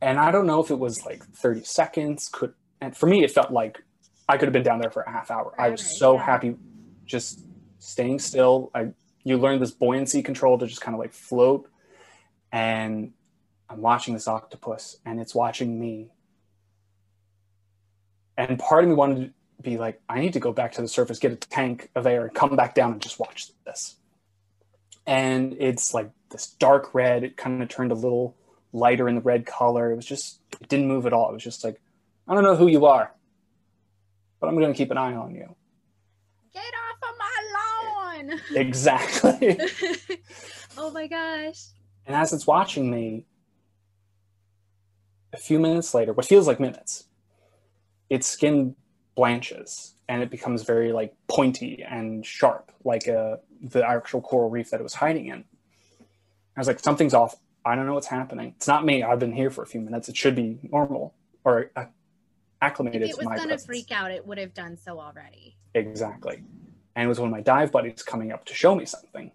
and 0.00 0.16
I 0.16 0.30
don't 0.30 0.46
know 0.46 0.62
if 0.62 0.70
it 0.70 0.78
was 0.78 1.04
like 1.04 1.24
30 1.24 1.64
seconds. 1.64 2.28
Could 2.32 2.54
and 2.80 2.96
for 2.96 3.06
me, 3.06 3.24
it 3.24 3.32
felt 3.32 3.50
like 3.50 3.82
I 4.28 4.36
could 4.36 4.46
have 4.46 4.52
been 4.52 4.62
down 4.62 4.78
there 4.78 4.92
for 4.92 5.02
a 5.02 5.10
half 5.10 5.32
hour. 5.32 5.52
I 5.58 5.70
was 5.70 5.98
so 5.98 6.14
yeah. 6.14 6.24
happy, 6.24 6.54
just 7.04 7.40
staying 7.80 8.20
still. 8.20 8.70
I 8.76 8.92
you 9.28 9.36
learn 9.36 9.60
this 9.60 9.70
buoyancy 9.70 10.22
control 10.22 10.58
to 10.58 10.66
just 10.66 10.80
kind 10.80 10.94
of 10.94 10.98
like 10.98 11.12
float, 11.12 11.70
and 12.50 13.12
I'm 13.68 13.80
watching 13.80 14.14
this 14.14 14.26
octopus, 14.26 14.96
and 15.04 15.20
it's 15.20 15.34
watching 15.34 15.78
me. 15.78 16.08
And 18.36 18.58
part 18.58 18.84
of 18.84 18.90
me 18.90 18.96
wanted 18.96 19.26
to 19.26 19.62
be 19.62 19.76
like, 19.76 20.00
I 20.08 20.20
need 20.20 20.32
to 20.34 20.40
go 20.40 20.52
back 20.52 20.72
to 20.72 20.82
the 20.82 20.88
surface, 20.88 21.18
get 21.18 21.32
a 21.32 21.36
tank 21.36 21.90
of 21.94 22.06
air, 22.06 22.24
and 22.24 22.34
come 22.34 22.56
back 22.56 22.74
down 22.74 22.92
and 22.92 23.02
just 23.02 23.18
watch 23.18 23.50
this. 23.66 23.96
And 25.06 25.56
it's 25.58 25.92
like 25.92 26.10
this 26.30 26.46
dark 26.46 26.94
red. 26.94 27.24
It 27.24 27.36
kind 27.36 27.62
of 27.62 27.68
turned 27.68 27.92
a 27.92 27.96
little 27.96 28.36
lighter 28.72 29.08
in 29.08 29.16
the 29.16 29.20
red 29.20 29.44
color. 29.44 29.90
It 29.90 29.96
was 29.96 30.06
just, 30.06 30.40
it 30.60 30.68
didn't 30.68 30.86
move 30.86 31.06
at 31.06 31.12
all. 31.12 31.30
It 31.30 31.34
was 31.34 31.44
just 31.44 31.64
like, 31.64 31.80
I 32.26 32.34
don't 32.34 32.44
know 32.44 32.56
who 32.56 32.68
you 32.68 32.86
are, 32.86 33.12
but 34.40 34.46
I'm 34.46 34.56
going 34.58 34.72
to 34.72 34.76
keep 34.76 34.90
an 34.90 34.98
eye 34.98 35.14
on 35.14 35.34
you. 35.34 35.54
Off 38.28 38.40
of 38.40 38.50
my 38.50 38.56
lawn. 38.56 38.66
Exactly. 38.66 39.60
oh 40.78 40.90
my 40.90 41.06
gosh. 41.06 41.66
and 42.06 42.16
as 42.16 42.32
it's 42.32 42.46
watching 42.46 42.90
me, 42.90 43.26
a 45.32 45.36
few 45.36 45.58
minutes 45.58 45.94
later, 45.94 46.12
what 46.12 46.26
feels 46.26 46.46
like 46.46 46.58
minutes, 46.58 47.04
its 48.08 48.26
skin 48.26 48.74
blanches 49.14 49.94
and 50.08 50.22
it 50.22 50.30
becomes 50.30 50.62
very 50.62 50.92
like 50.92 51.14
pointy 51.28 51.84
and 51.88 52.24
sharp, 52.24 52.72
like 52.84 53.08
uh, 53.08 53.36
the 53.62 53.86
actual 53.86 54.20
coral 54.20 54.48
reef 54.48 54.70
that 54.70 54.80
it 54.80 54.82
was 54.82 54.94
hiding 54.94 55.26
in. 55.26 55.44
I 56.56 56.60
was 56.60 56.66
like, 56.66 56.80
something's 56.80 57.14
off. 57.14 57.36
I 57.64 57.76
don't 57.76 57.86
know 57.86 57.94
what's 57.94 58.06
happening. 58.06 58.54
It's 58.56 58.66
not 58.66 58.84
me. 58.84 59.02
I've 59.02 59.18
been 59.18 59.32
here 59.32 59.50
for 59.50 59.62
a 59.62 59.66
few 59.66 59.80
minutes. 59.80 60.08
It 60.08 60.16
should 60.16 60.34
be 60.34 60.58
normal 60.62 61.14
or 61.44 61.70
uh, 61.76 61.86
acclimated 62.62 63.02
If 63.02 63.10
it 63.10 63.18
was 63.18 63.26
going 63.26 63.48
to 63.50 63.58
freak 63.58 63.92
out, 63.92 64.10
it 64.10 64.26
would 64.26 64.38
have 64.38 64.54
done 64.54 64.76
so 64.76 64.98
already. 64.98 65.56
Exactly. 65.74 66.42
And 66.94 67.04
it 67.04 67.08
was 67.08 67.20
one 67.20 67.28
of 67.28 67.32
my 67.32 67.40
dive 67.40 67.70
buddies 67.70 68.02
coming 68.02 68.32
up 68.32 68.44
to 68.46 68.54
show 68.54 68.74
me 68.74 68.84
something. 68.84 69.30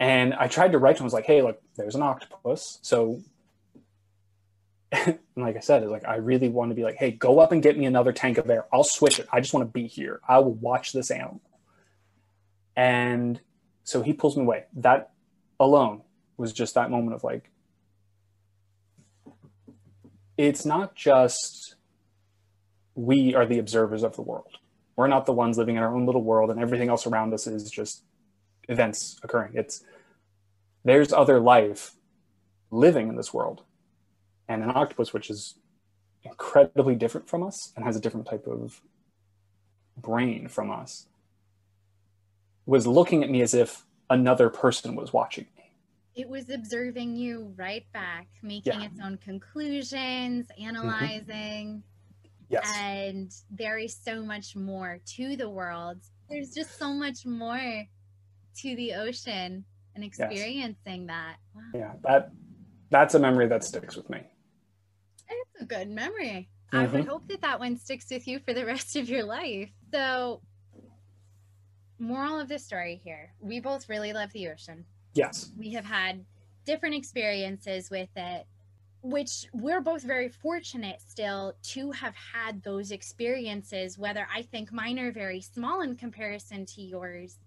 And 0.00 0.34
I 0.34 0.46
tried 0.46 0.72
to 0.72 0.78
write 0.78 0.96
to 0.96 1.02
him, 1.02 1.04
I 1.04 1.06
was 1.06 1.12
like, 1.12 1.26
hey, 1.26 1.42
look, 1.42 1.60
there's 1.76 1.96
an 1.96 2.02
octopus. 2.02 2.78
So, 2.82 3.20
like 5.36 5.56
I 5.56 5.60
said, 5.60 5.86
like, 5.88 6.06
I 6.06 6.16
really 6.16 6.48
want 6.48 6.70
to 6.70 6.74
be 6.74 6.84
like, 6.84 6.96
hey, 6.96 7.10
go 7.10 7.40
up 7.40 7.50
and 7.50 7.62
get 7.62 7.76
me 7.76 7.84
another 7.84 8.12
tank 8.12 8.38
of 8.38 8.48
air. 8.48 8.66
I'll 8.72 8.84
switch 8.84 9.18
it. 9.18 9.26
I 9.32 9.40
just 9.40 9.52
want 9.52 9.66
to 9.66 9.72
be 9.72 9.86
here. 9.86 10.20
I 10.28 10.38
will 10.38 10.54
watch 10.54 10.92
this 10.92 11.10
animal. 11.10 11.40
And 12.76 13.40
so 13.82 14.02
he 14.02 14.12
pulls 14.12 14.36
me 14.36 14.44
away. 14.44 14.66
That 14.76 15.10
alone 15.58 16.02
was 16.36 16.52
just 16.52 16.74
that 16.74 16.90
moment 16.90 17.14
of 17.14 17.24
like, 17.24 17.50
it's 20.36 20.64
not 20.64 20.94
just 20.94 21.74
we 22.94 23.34
are 23.34 23.46
the 23.46 23.58
observers 23.58 24.04
of 24.04 24.14
the 24.14 24.22
world. 24.22 24.58
We're 24.98 25.06
not 25.06 25.26
the 25.26 25.32
ones 25.32 25.56
living 25.56 25.76
in 25.76 25.82
our 25.84 25.94
own 25.94 26.06
little 26.06 26.24
world, 26.24 26.50
and 26.50 26.58
everything 26.58 26.88
else 26.88 27.06
around 27.06 27.32
us 27.32 27.46
is 27.46 27.70
just 27.70 28.02
events 28.68 29.20
occurring. 29.22 29.52
It's 29.54 29.84
there's 30.84 31.12
other 31.12 31.38
life 31.38 31.94
living 32.72 33.08
in 33.08 33.14
this 33.14 33.32
world, 33.32 33.62
and 34.48 34.60
an 34.60 34.72
octopus, 34.74 35.12
which 35.12 35.30
is 35.30 35.54
incredibly 36.24 36.96
different 36.96 37.28
from 37.28 37.44
us 37.44 37.72
and 37.76 37.84
has 37.84 37.94
a 37.94 38.00
different 38.00 38.26
type 38.26 38.48
of 38.48 38.82
brain 39.96 40.48
from 40.48 40.68
us, 40.68 41.06
was 42.66 42.84
looking 42.84 43.22
at 43.22 43.30
me 43.30 43.40
as 43.40 43.54
if 43.54 43.86
another 44.10 44.50
person 44.50 44.96
was 44.96 45.12
watching 45.12 45.46
me. 45.56 45.70
It 46.16 46.28
was 46.28 46.50
observing 46.50 47.16
you 47.16 47.54
right 47.56 47.86
back, 47.92 48.26
making 48.42 48.80
Yeah. 48.80 48.86
its 48.86 48.98
own 49.00 49.18
conclusions, 49.18 50.48
mm-hmm. 50.48 50.60
analyzing. 50.60 51.84
Yes. 52.48 52.70
And 52.76 53.30
there 53.50 53.78
is 53.78 53.96
so 53.96 54.22
much 54.22 54.56
more 54.56 55.00
to 55.16 55.36
the 55.36 55.50
world. 55.50 55.98
There's 56.30 56.52
just 56.54 56.78
so 56.78 56.92
much 56.92 57.26
more 57.26 57.84
to 58.60 58.76
the 58.76 58.94
ocean 58.94 59.64
and 59.94 60.04
experiencing 60.04 61.06
that. 61.06 61.36
Wow. 61.54 61.62
yeah, 61.74 61.92
that 62.04 62.32
that's 62.90 63.14
a 63.14 63.18
memory 63.18 63.48
that 63.48 63.64
sticks 63.64 63.96
with 63.96 64.08
me. 64.08 64.20
It's 65.28 65.62
a 65.62 65.66
good 65.66 65.90
memory. 65.90 66.48
I 66.72 66.86
would 66.86 67.04
Mhm. 67.04 67.08
hope 67.08 67.28
that 67.28 67.40
that 67.42 67.58
one 67.60 67.76
sticks 67.76 68.10
with 68.10 68.26
you 68.26 68.38
for 68.40 68.54
the 68.54 68.64
rest 68.72 68.96
of 68.96 69.08
your 69.08 69.24
life. 69.24 69.70
So, 69.92 70.42
moral 71.98 72.38
of 72.38 72.48
the 72.48 72.58
story 72.58 73.00
here 73.02 73.32
we 73.40 73.60
both 73.60 73.88
really 73.88 74.12
love 74.12 74.32
the 74.32 74.48
ocean. 74.48 74.86
Yes. 75.14 75.52
We 75.56 75.72
have 75.72 75.84
had 75.84 76.24
different 76.64 76.94
experiences 76.94 77.90
with 77.90 78.10
it, 78.16 78.46
which 79.02 79.46
we're 79.52 79.80
both 79.80 80.02
very 80.02 80.28
fortunate 80.28 81.00
still 81.00 81.54
to 81.62 81.92
have 81.92 82.14
had 82.14 82.62
those 82.62 82.90
experiences, 82.90 83.98
whether 83.98 84.26
I 84.34 84.42
think 84.42 84.72
mine 84.72 84.98
are 84.98 85.12
very 85.12 85.40
small 85.40 85.82
in 85.82 85.96
comparison 85.96 86.66
to 86.66 86.82
yours. 86.82 87.38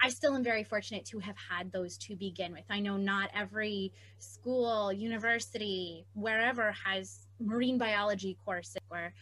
I 0.00 0.10
still 0.10 0.36
am 0.36 0.44
very 0.44 0.62
fortunate 0.62 1.04
to 1.06 1.18
have 1.18 1.36
had 1.50 1.72
those 1.72 1.96
to 1.98 2.14
begin 2.14 2.52
with. 2.52 2.64
I 2.70 2.80
know 2.80 2.96
not 2.96 3.30
every 3.34 3.92
school, 4.18 4.92
university, 4.92 6.06
wherever 6.14 6.72
has 6.84 7.26
marine 7.40 7.78
biology 7.78 8.36
courses 8.44 8.76
or 8.90 9.12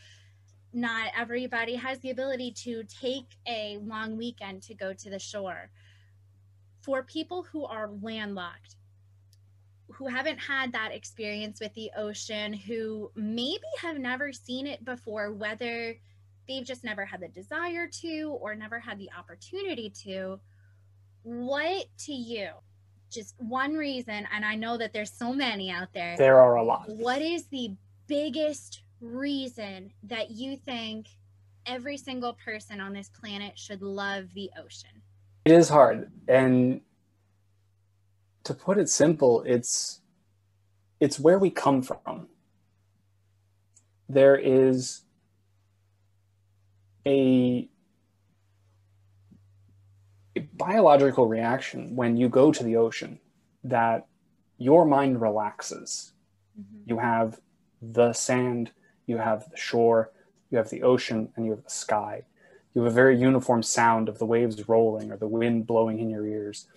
not 0.72 1.10
everybody 1.16 1.76
has 1.76 1.98
the 2.00 2.10
ability 2.10 2.52
to 2.52 2.84
take 2.84 3.36
a 3.48 3.78
long 3.78 4.18
weekend 4.18 4.62
to 4.64 4.74
go 4.74 4.92
to 4.92 5.08
the 5.08 5.18
shore. 5.18 5.70
For 6.82 7.02
people 7.02 7.44
who 7.44 7.64
are 7.64 7.90
landlocked, 8.02 8.76
who 9.92 10.06
haven't 10.08 10.38
had 10.38 10.72
that 10.72 10.92
experience 10.92 11.60
with 11.60 11.72
the 11.74 11.90
ocean, 11.96 12.52
who 12.52 13.10
maybe 13.14 13.60
have 13.80 13.98
never 13.98 14.32
seen 14.32 14.66
it 14.66 14.84
before, 14.84 15.32
whether 15.32 15.96
they've 16.48 16.64
just 16.64 16.84
never 16.84 17.04
had 17.04 17.20
the 17.20 17.28
desire 17.28 17.86
to 17.86 18.36
or 18.40 18.54
never 18.54 18.78
had 18.80 18.98
the 18.98 19.10
opportunity 19.16 19.90
to, 19.90 20.38
what 21.22 21.86
to 21.98 22.12
you? 22.12 22.50
Just 23.10 23.34
one 23.38 23.74
reason, 23.74 24.26
and 24.32 24.44
I 24.44 24.56
know 24.56 24.76
that 24.76 24.92
there's 24.92 25.12
so 25.12 25.32
many 25.32 25.70
out 25.70 25.92
there. 25.94 26.16
There 26.16 26.40
are 26.40 26.56
a 26.56 26.62
lot. 26.62 26.88
What 26.88 27.22
is 27.22 27.46
the 27.46 27.72
biggest 28.08 28.82
reason 29.00 29.92
that 30.04 30.30
you 30.32 30.56
think 30.56 31.06
every 31.66 31.96
single 31.96 32.32
person 32.32 32.80
on 32.80 32.92
this 32.92 33.08
planet 33.08 33.58
should 33.58 33.82
love 33.82 34.34
the 34.34 34.50
ocean? 34.58 35.02
It 35.44 35.52
is 35.52 35.68
hard. 35.68 36.10
And 36.26 36.80
to 38.46 38.54
put 38.54 38.78
it 38.78 38.88
simple, 38.88 39.42
it's 39.42 40.00
it's 41.00 41.20
where 41.20 41.38
we 41.38 41.50
come 41.50 41.82
from. 41.82 42.28
There 44.08 44.36
is 44.36 45.02
a, 47.04 47.68
a 50.36 50.40
biological 50.54 51.26
reaction 51.26 51.96
when 51.96 52.16
you 52.16 52.28
go 52.28 52.52
to 52.52 52.62
the 52.62 52.76
ocean 52.76 53.18
that 53.64 54.06
your 54.58 54.84
mind 54.86 55.20
relaxes. 55.20 56.12
Mm-hmm. 56.58 56.90
You 56.90 56.98
have 56.98 57.40
the 57.82 58.12
sand, 58.12 58.70
you 59.06 59.18
have 59.18 59.50
the 59.50 59.56
shore, 59.56 60.12
you 60.50 60.58
have 60.58 60.70
the 60.70 60.82
ocean, 60.84 61.32
and 61.34 61.44
you 61.44 61.50
have 61.50 61.64
the 61.64 61.70
sky. 61.70 62.22
You 62.74 62.82
have 62.82 62.92
a 62.92 62.94
very 62.94 63.18
uniform 63.18 63.64
sound 63.64 64.08
of 64.08 64.18
the 64.18 64.26
waves 64.26 64.68
rolling 64.68 65.10
or 65.10 65.16
the 65.16 65.26
wind 65.26 65.66
blowing 65.66 65.98
in 65.98 66.08
your 66.08 66.26
ears. 66.26 66.68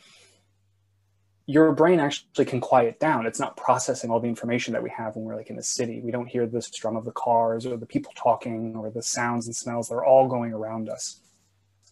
Your 1.50 1.72
brain 1.72 2.00
actually 2.00 2.46
can 2.46 2.62
quiet 2.62 3.00
down. 3.00 3.26
It's 3.26 3.40
not 3.40 3.58
processing 3.58 4.12
all 4.12 4.20
the 4.20 4.28
information 4.28 4.72
that 4.74 4.84
we 4.84 4.92
have 4.92 5.16
when 5.16 5.26
we're 5.26 5.36
like 5.36 5.50
in 5.50 5.56
the 5.56 5.64
city. 5.64 6.00
We 6.00 6.12
don't 6.12 6.28
hear 6.28 6.46
the 6.46 6.62
strum 6.62 6.96
of 6.96 7.06
the 7.06 7.12
cars 7.12 7.66
or 7.66 7.76
the 7.76 7.88
people 7.88 8.14
talking 8.16 8.76
or 8.76 8.92
the 8.92 9.02
sounds 9.02 9.48
and 9.48 9.56
smells. 9.56 9.90
They're 9.90 10.06
all 10.06 10.28
going 10.28 10.54
around 10.54 10.90
us. 10.90 11.22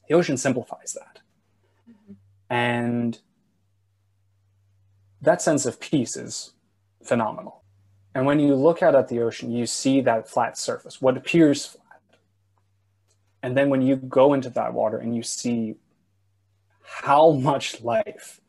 The 0.08 0.14
ocean 0.14 0.38
simplifies 0.38 0.94
that. 0.94 1.22
Mm-hmm. 1.90 2.14
And 2.52 3.20
that 5.24 5.42
sense 5.42 5.66
of 5.66 5.80
peace 5.80 6.16
is 6.16 6.54
phenomenal. 7.04 7.64
And 8.14 8.28
when 8.28 8.40
you 8.40 8.54
look 8.54 8.84
out 8.84 8.94
at 8.94 9.08
the 9.08 9.22
ocean, 9.22 9.50
you 9.50 9.66
see 9.66 10.02
that 10.02 10.30
flat 10.30 10.56
surface, 10.60 11.02
what 11.02 11.18
appears 11.18 11.66
flat. 11.66 12.02
And 13.42 13.58
then 13.58 13.72
when 13.72 13.82
you 13.82 13.96
go 13.96 14.36
into 14.36 14.52
that 14.52 14.76
water 14.76 15.00
and 15.00 15.16
you 15.16 15.24
see 15.24 15.78
how 16.84 17.32
much 17.32 17.82
life, 17.82 18.40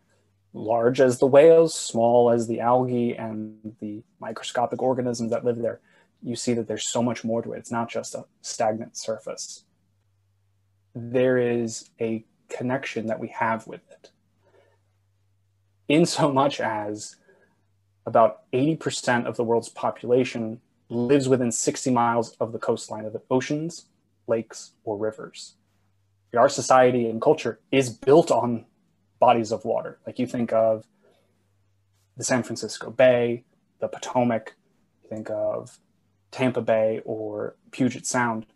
large 0.53 1.01
as 1.01 1.19
the 1.19 1.27
whales, 1.27 1.75
small 1.75 2.31
as 2.31 2.47
the 2.47 2.61
algae 2.61 3.15
and 3.15 3.77
the 3.81 4.03
microscopic 4.21 4.83
organisms 4.83 5.31
that 5.31 5.45
live 5.45 5.59
there, 5.59 5.81
you 6.23 6.37
see 6.37 6.55
that 6.55 6.67
there's 6.67 6.89
so 6.89 7.03
much 7.03 7.25
more 7.25 7.43
to 7.43 7.53
it. 7.53 7.59
It's 7.59 7.71
not 7.71 7.89
just 7.89 8.15
a 8.15 8.25
stagnant 8.43 8.97
surface. 8.97 9.65
There 10.95 11.39
is 11.39 11.91
a 12.01 12.25
connection 12.49 13.07
that 13.07 13.21
we 13.21 13.29
have 13.29 13.67
with 13.67 13.83
it. 13.91 14.11
In 15.89 16.07
so 16.07 16.33
much 16.33 16.61
as 16.61 17.17
about 18.05 18.51
80% 18.53 19.27
of 19.27 19.37
the 19.37 19.45
world's 19.45 19.69
population 19.69 20.61
lives 20.89 21.29
within 21.29 21.53
60 21.53 21.91
miles 21.91 22.31
of 22.41 22.53
the 22.53 22.59
coastline 22.59 23.05
of 23.05 23.13
the 23.13 23.23
oceans, 23.31 23.87
lakes, 24.27 24.73
or 24.85 24.97
rivers. 24.97 25.55
Our 26.37 26.49
society 26.49 27.09
and 27.09 27.21
culture 27.21 27.61
is 27.71 27.91
built 27.91 28.31
on 28.31 28.65
bodies 29.19 29.53
of 29.53 29.65
water. 29.65 29.99
Like 30.07 30.19
you 30.19 30.27
think 30.27 30.53
of 30.53 30.87
the 32.17 32.25
San 32.25 32.43
Francisco 32.43 32.91
Bay, 32.91 33.45
the 33.81 33.89
Potomac, 33.89 34.55
you 35.03 35.09
think 35.09 35.31
of 35.31 35.79
Tampa 36.31 36.61
Bay 36.61 37.01
or 37.05 37.57
Puget 37.71 38.07
Sound. 38.07 38.47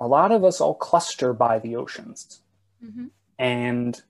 A 0.00 0.06
lot 0.06 0.32
of 0.32 0.44
us 0.44 0.60
all 0.60 0.74
cluster 0.74 1.32
by 1.32 1.58
the 1.58 1.76
oceans. 1.76 2.40
Mm-hmm. 2.84 3.06
And 3.38 4.02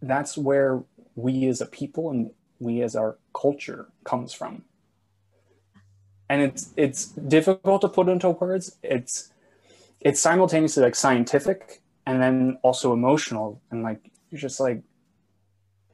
that's 0.00 0.36
where 0.36 0.82
we 1.14 1.46
as 1.48 1.60
a 1.60 1.66
people 1.66 2.10
and 2.10 2.30
we 2.58 2.82
as 2.82 2.94
our 2.94 3.18
culture 3.34 3.88
comes 4.04 4.32
from 4.32 4.64
and 6.30 6.42
it's 6.42 6.72
it's 6.76 7.06
difficult 7.06 7.80
to 7.82 7.88
put 7.88 8.08
into 8.08 8.30
words 8.30 8.78
it's 8.82 9.32
it's 10.00 10.20
simultaneously 10.20 10.82
like 10.82 10.94
scientific 10.94 11.79
and 12.06 12.22
then 12.22 12.58
also 12.62 12.92
emotional 12.92 13.60
and 13.70 13.82
like 13.82 14.10
you're 14.30 14.40
just 14.40 14.60
like 14.60 14.82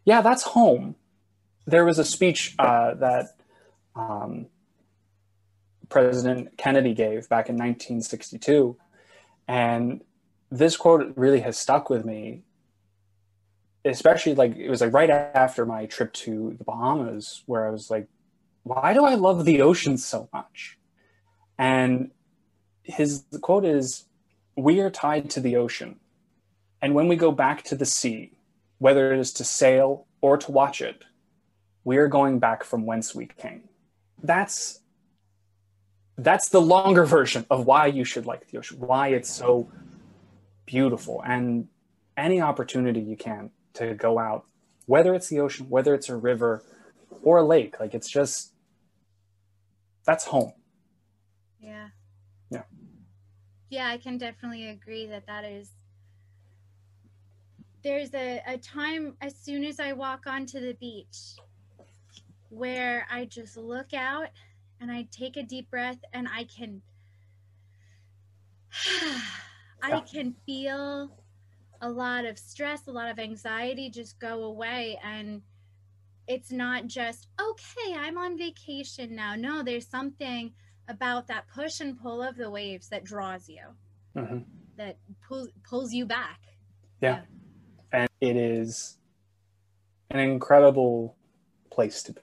yeah 0.04 0.20
that's 0.20 0.42
home 0.42 0.94
there 1.66 1.84
was 1.84 1.98
a 1.98 2.04
speech 2.04 2.54
uh, 2.58 2.94
that 2.94 3.36
um, 3.94 4.46
president 5.88 6.56
kennedy 6.56 6.94
gave 6.94 7.28
back 7.28 7.48
in 7.48 7.54
1962 7.56 8.76
and 9.48 10.02
this 10.50 10.76
quote 10.76 11.12
really 11.16 11.40
has 11.40 11.56
stuck 11.56 11.90
with 11.90 12.04
me 12.04 12.42
especially 13.86 14.34
like 14.34 14.56
it 14.56 14.68
was 14.68 14.80
like 14.80 14.92
right 14.92 15.10
after 15.10 15.64
my 15.64 15.86
trip 15.86 16.12
to 16.12 16.54
the 16.58 16.64
Bahamas 16.64 17.42
where 17.46 17.66
I 17.66 17.70
was 17.70 17.90
like, 17.90 18.08
why 18.62 18.92
do 18.94 19.04
I 19.04 19.14
love 19.14 19.44
the 19.44 19.62
ocean 19.62 19.96
so 19.96 20.28
much? 20.32 20.78
And 21.58 22.10
his 22.82 23.24
quote 23.40 23.64
is, 23.64 24.06
we 24.56 24.80
are 24.80 24.90
tied 24.90 25.30
to 25.30 25.40
the 25.40 25.56
ocean. 25.56 26.00
And 26.82 26.94
when 26.94 27.08
we 27.08 27.16
go 27.16 27.30
back 27.30 27.62
to 27.64 27.74
the 27.74 27.86
sea, 27.86 28.32
whether 28.78 29.12
it 29.12 29.18
is 29.18 29.32
to 29.34 29.44
sail 29.44 30.06
or 30.20 30.36
to 30.38 30.52
watch 30.52 30.80
it, 30.80 31.04
we 31.84 31.98
are 31.98 32.08
going 32.08 32.38
back 32.38 32.64
from 32.64 32.84
whence 32.86 33.14
we 33.14 33.26
came. 33.26 33.68
That's 34.22 34.80
that's 36.18 36.48
the 36.48 36.60
longer 36.60 37.04
version 37.16 37.46
of 37.50 37.66
why 37.66 37.86
you 37.86 38.04
should 38.04 38.26
like 38.26 38.48
the 38.48 38.58
ocean, 38.58 38.80
why 38.80 39.08
it's 39.08 39.30
so 39.30 39.70
beautiful. 40.64 41.22
And 41.24 41.68
any 42.16 42.40
opportunity 42.40 43.00
you 43.00 43.16
can 43.16 43.50
to 43.74 43.94
go 43.94 44.18
out, 44.18 44.46
whether 44.86 45.14
it's 45.14 45.28
the 45.28 45.40
ocean, 45.40 45.68
whether 45.68 45.94
it's 45.94 46.08
a 46.08 46.16
river 46.16 46.64
or 47.22 47.38
a 47.38 47.44
lake. 47.44 47.78
Like 47.78 47.94
it's 47.94 48.08
just 48.08 48.52
that's 50.04 50.24
home. 50.24 50.52
Yeah. 51.60 51.88
Yeah, 53.68 53.86
I 53.88 53.98
can 53.98 54.18
definitely 54.18 54.66
agree 54.68 55.06
that 55.06 55.26
that 55.26 55.44
is. 55.44 55.76
There's 57.82 58.12
a, 58.14 58.42
a 58.46 58.58
time 58.58 59.16
as 59.20 59.38
soon 59.38 59.64
as 59.64 59.80
I 59.80 59.92
walk 59.92 60.26
onto 60.26 60.60
the 60.60 60.74
beach 60.74 61.36
where 62.48 63.06
I 63.10 63.24
just 63.24 63.56
look 63.56 63.92
out 63.92 64.28
and 64.80 64.90
I 64.90 65.02
take 65.10 65.36
a 65.36 65.42
deep 65.42 65.70
breath 65.70 66.00
and 66.12 66.28
I 66.28 66.44
can 66.44 66.82
I 69.82 70.00
can 70.00 70.32
feel 70.46 71.12
a 71.80 71.90
lot 71.90 72.24
of 72.24 72.38
stress, 72.38 72.86
a 72.86 72.92
lot 72.92 73.10
of 73.10 73.18
anxiety 73.18 73.90
just 73.90 74.18
go 74.18 74.44
away. 74.44 74.98
And 75.02 75.42
it's 76.28 76.52
not 76.52 76.86
just, 76.86 77.28
okay, 77.40 77.94
I'm 77.94 78.18
on 78.18 78.38
vacation 78.38 79.16
now. 79.16 79.36
No, 79.36 79.62
there's 79.62 79.88
something 79.88 80.54
about 80.88 81.26
that 81.28 81.44
push 81.54 81.80
and 81.80 82.00
pull 82.00 82.22
of 82.22 82.36
the 82.36 82.50
waves 82.50 82.88
that 82.88 83.04
draws 83.04 83.48
you, 83.48 83.62
mm-hmm. 84.16 84.38
that 84.76 84.96
pulls 85.26 85.48
pulls 85.68 85.92
you 85.92 86.06
back. 86.06 86.40
Yeah. 87.00 87.22
yeah. 87.92 88.00
And 88.00 88.08
it 88.20 88.36
is 88.36 88.98
an 90.10 90.20
incredible 90.20 91.16
place 91.70 92.02
to 92.04 92.12
be. 92.12 92.20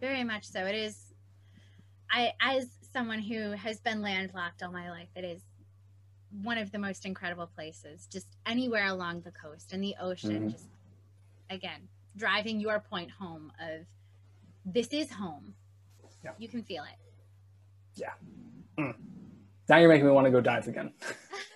Very 0.00 0.24
much 0.24 0.44
so. 0.44 0.64
It 0.64 0.74
is 0.74 1.14
I 2.10 2.32
as 2.40 2.68
someone 2.92 3.20
who 3.20 3.52
has 3.52 3.80
been 3.80 4.02
landlocked 4.02 4.62
all 4.62 4.72
my 4.72 4.90
life, 4.90 5.08
it 5.16 5.24
is 5.24 5.42
one 6.42 6.58
of 6.58 6.72
the 6.72 6.78
most 6.78 7.04
incredible 7.04 7.46
places, 7.46 8.06
just 8.10 8.26
anywhere 8.46 8.86
along 8.86 9.20
the 9.22 9.30
coast 9.30 9.72
and 9.72 9.82
the 9.82 9.94
ocean. 10.00 10.30
Mm-hmm. 10.30 10.48
Just 10.50 10.66
again, 11.50 11.88
driving 12.16 12.60
your 12.60 12.80
point 12.80 13.10
home 13.10 13.52
of 13.60 13.86
this 14.64 14.88
is 14.88 15.10
home. 15.10 15.54
Yeah. 16.22 16.30
You 16.38 16.48
can 16.48 16.62
feel 16.62 16.84
it. 16.84 17.03
Yeah. 17.94 18.12
Mm. 18.78 18.94
Now 19.68 19.78
you're 19.78 19.88
making 19.88 20.06
me 20.06 20.12
want 20.12 20.26
to 20.26 20.30
go 20.30 20.40
dive 20.40 20.68
again. 20.68 20.92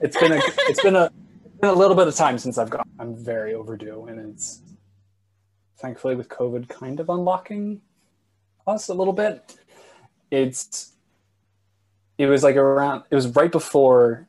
it's 0.01 0.18
been 0.18 0.33
a 0.33 0.40
it's 0.68 0.83
been 0.83 0.96
a 0.96 1.11
been 1.61 1.70
a 1.70 1.74
little 1.74 1.96
bit 1.96 2.09
of 2.09 2.14
time 2.14 2.38
since 2.38 2.59
I've 2.59 2.70
gone. 2.70 2.88
I'm 2.98 3.16
very 3.16 3.55
overdue, 3.55 4.07
and 4.07 4.33
it's 4.33 4.62
thankfully 5.79 6.14
with 6.14 6.29
COVID 6.29 6.68
kind 6.68 7.01
of 7.01 7.09
unlocking 7.09 7.81
us 8.66 8.88
a 8.88 8.94
little 8.94 9.12
bit. 9.12 9.57
It's 10.31 10.92
it 12.16 12.27
was 12.27 12.42
like 12.42 12.57
around 12.57 13.05
it 13.11 13.14
was 13.14 13.29
right 13.29 13.51
before 13.51 14.29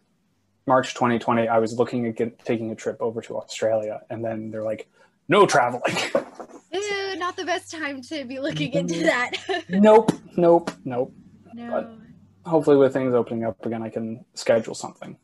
March 0.69 0.93
2020, 0.93 1.47
I 1.47 1.57
was 1.57 1.73
looking 1.79 2.05
at 2.05 2.15
get, 2.15 2.45
taking 2.45 2.71
a 2.71 2.75
trip 2.75 2.97
over 3.01 3.21
to 3.23 3.37
Australia, 3.37 4.01
and 4.11 4.23
then 4.23 4.51
they're 4.51 4.63
like, 4.63 4.87
no 5.27 5.47
traveling. 5.47 5.95
Ew, 6.71 7.15
not 7.17 7.35
the 7.35 7.43
best 7.43 7.71
time 7.71 8.03
to 8.03 8.23
be 8.23 8.39
looking 8.39 8.73
into 8.73 8.99
that. 8.99 9.31
nope, 9.69 10.11
nope, 10.37 10.71
nope. 10.85 11.11
No. 11.55 11.71
But 11.71 11.98
hopefully, 12.45 12.77
with 12.77 12.93
things 12.93 13.13
opening 13.13 13.45
up 13.45 13.65
again, 13.65 13.83
I 13.83 13.89
can 13.89 14.25
schedule 14.33 14.75
something. 14.75 15.17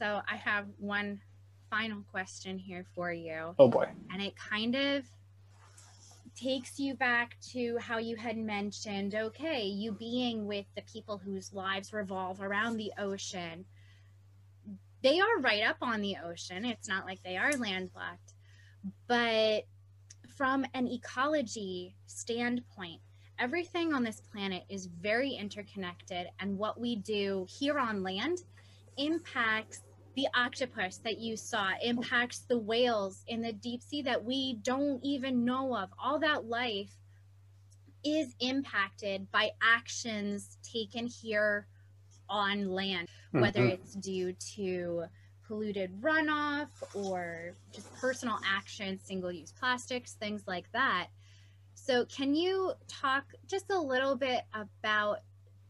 So, 0.00 0.20
I 0.30 0.36
have 0.36 0.66
one 0.78 1.20
final 1.70 2.02
question 2.10 2.58
here 2.58 2.84
for 2.94 3.12
you. 3.12 3.54
Oh 3.58 3.68
boy. 3.68 3.88
And 4.12 4.22
it 4.22 4.34
kind 4.36 4.74
of 4.74 5.04
takes 6.34 6.78
you 6.78 6.94
back 6.94 7.36
to 7.52 7.76
how 7.78 7.98
you 7.98 8.16
had 8.16 8.38
mentioned 8.38 9.14
okay, 9.14 9.64
you 9.64 9.92
being 9.92 10.46
with 10.46 10.66
the 10.76 10.82
people 10.82 11.18
whose 11.18 11.52
lives 11.52 11.92
revolve 11.92 12.40
around 12.40 12.76
the 12.76 12.92
ocean 12.98 13.64
they 15.02 15.20
are 15.20 15.38
right 15.40 15.62
up 15.62 15.76
on 15.80 16.00
the 16.00 16.16
ocean. 16.24 16.64
It's 16.64 16.88
not 16.88 17.06
like 17.06 17.22
they 17.22 17.36
are 17.36 17.52
landlocked. 17.52 18.34
But 19.06 19.64
from 20.36 20.64
an 20.74 20.86
ecology 20.88 21.96
standpoint, 22.06 23.00
everything 23.38 23.92
on 23.92 24.02
this 24.02 24.20
planet 24.32 24.64
is 24.68 24.86
very 24.86 25.32
interconnected. 25.32 26.28
And 26.40 26.58
what 26.58 26.80
we 26.80 26.96
do 26.96 27.46
here 27.48 27.78
on 27.78 28.02
land 28.02 28.38
impacts 28.96 29.82
the 30.16 30.26
octopus 30.34 30.98
that 31.04 31.18
you 31.18 31.36
saw, 31.36 31.70
impacts 31.82 32.40
the 32.40 32.58
whales 32.58 33.22
in 33.28 33.40
the 33.40 33.52
deep 33.52 33.82
sea 33.82 34.02
that 34.02 34.24
we 34.24 34.58
don't 34.62 35.00
even 35.04 35.44
know 35.44 35.76
of. 35.76 35.90
All 36.02 36.18
that 36.18 36.46
life 36.46 36.92
is 38.04 38.34
impacted 38.40 39.30
by 39.30 39.50
actions 39.62 40.58
taken 40.62 41.06
here 41.06 41.66
on 42.28 42.68
land, 42.68 43.08
whether 43.30 43.60
mm-hmm. 43.60 43.74
it's 43.74 43.94
due 43.94 44.32
to 44.56 45.04
polluted 45.46 46.02
runoff 46.02 46.68
or 46.94 47.54
just 47.72 47.92
personal 47.94 48.38
action, 48.44 48.98
single 49.02 49.32
use 49.32 49.52
plastics, 49.52 50.14
things 50.14 50.42
like 50.46 50.70
that. 50.72 51.08
So, 51.88 52.04
can 52.04 52.34
you 52.34 52.72
talk 52.86 53.24
just 53.46 53.70
a 53.70 53.78
little 53.78 54.14
bit 54.14 54.42
about 54.52 55.20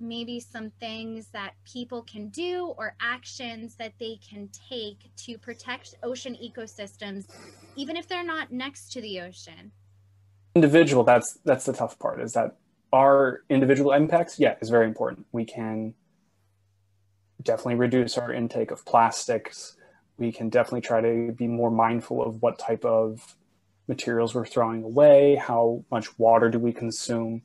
maybe 0.01 0.41
some 0.41 0.73
things 0.81 1.29
that 1.29 1.53
people 1.63 2.03
can 2.03 2.27
do 2.31 2.75
or 2.77 2.97
actions 3.01 3.77
that 3.77 3.93
they 4.01 4.19
can 4.29 4.49
take 4.69 5.15
to 5.19 5.39
protect 5.39 5.95
ocean 6.03 6.37
ecosystems, 6.43 7.29
even 7.77 7.97
if 7.97 8.09
they're 8.09 8.25
not 8.25 8.51
next 8.51 8.91
to 8.95 9.01
the 9.01 9.21
ocean? 9.21 9.71
Individual, 10.57 11.05
that's 11.05 11.39
that's 11.45 11.67
the 11.67 11.73
tough 11.73 11.97
part, 12.01 12.21
is 12.21 12.33
that 12.33 12.57
our 12.93 13.43
individual 13.49 13.93
impacts, 13.93 14.41
yeah, 14.41 14.57
is 14.61 14.71
very 14.71 14.89
important. 14.89 15.25
We 15.31 15.45
can 15.45 15.95
definitely 17.41 17.77
reduce 17.77 18.19
our 18.19 18.33
intake 18.33 18.73
of 18.73 18.85
plastics. 18.85 19.77
We 20.17 20.33
can 20.33 20.49
definitely 20.49 20.81
try 20.81 21.01
to 21.01 21.31
be 21.31 21.47
more 21.47 21.71
mindful 21.71 22.25
of 22.25 22.43
what 22.43 22.59
type 22.59 22.85
of 22.85 23.37
materials 23.89 24.35
we're 24.35 24.47
throwing 24.47 24.83
away, 24.83 25.37
how 25.37 25.85
much 25.91 26.19
water 26.19 26.51
do 26.51 26.59
we 26.59 26.73
consume. 26.73 27.43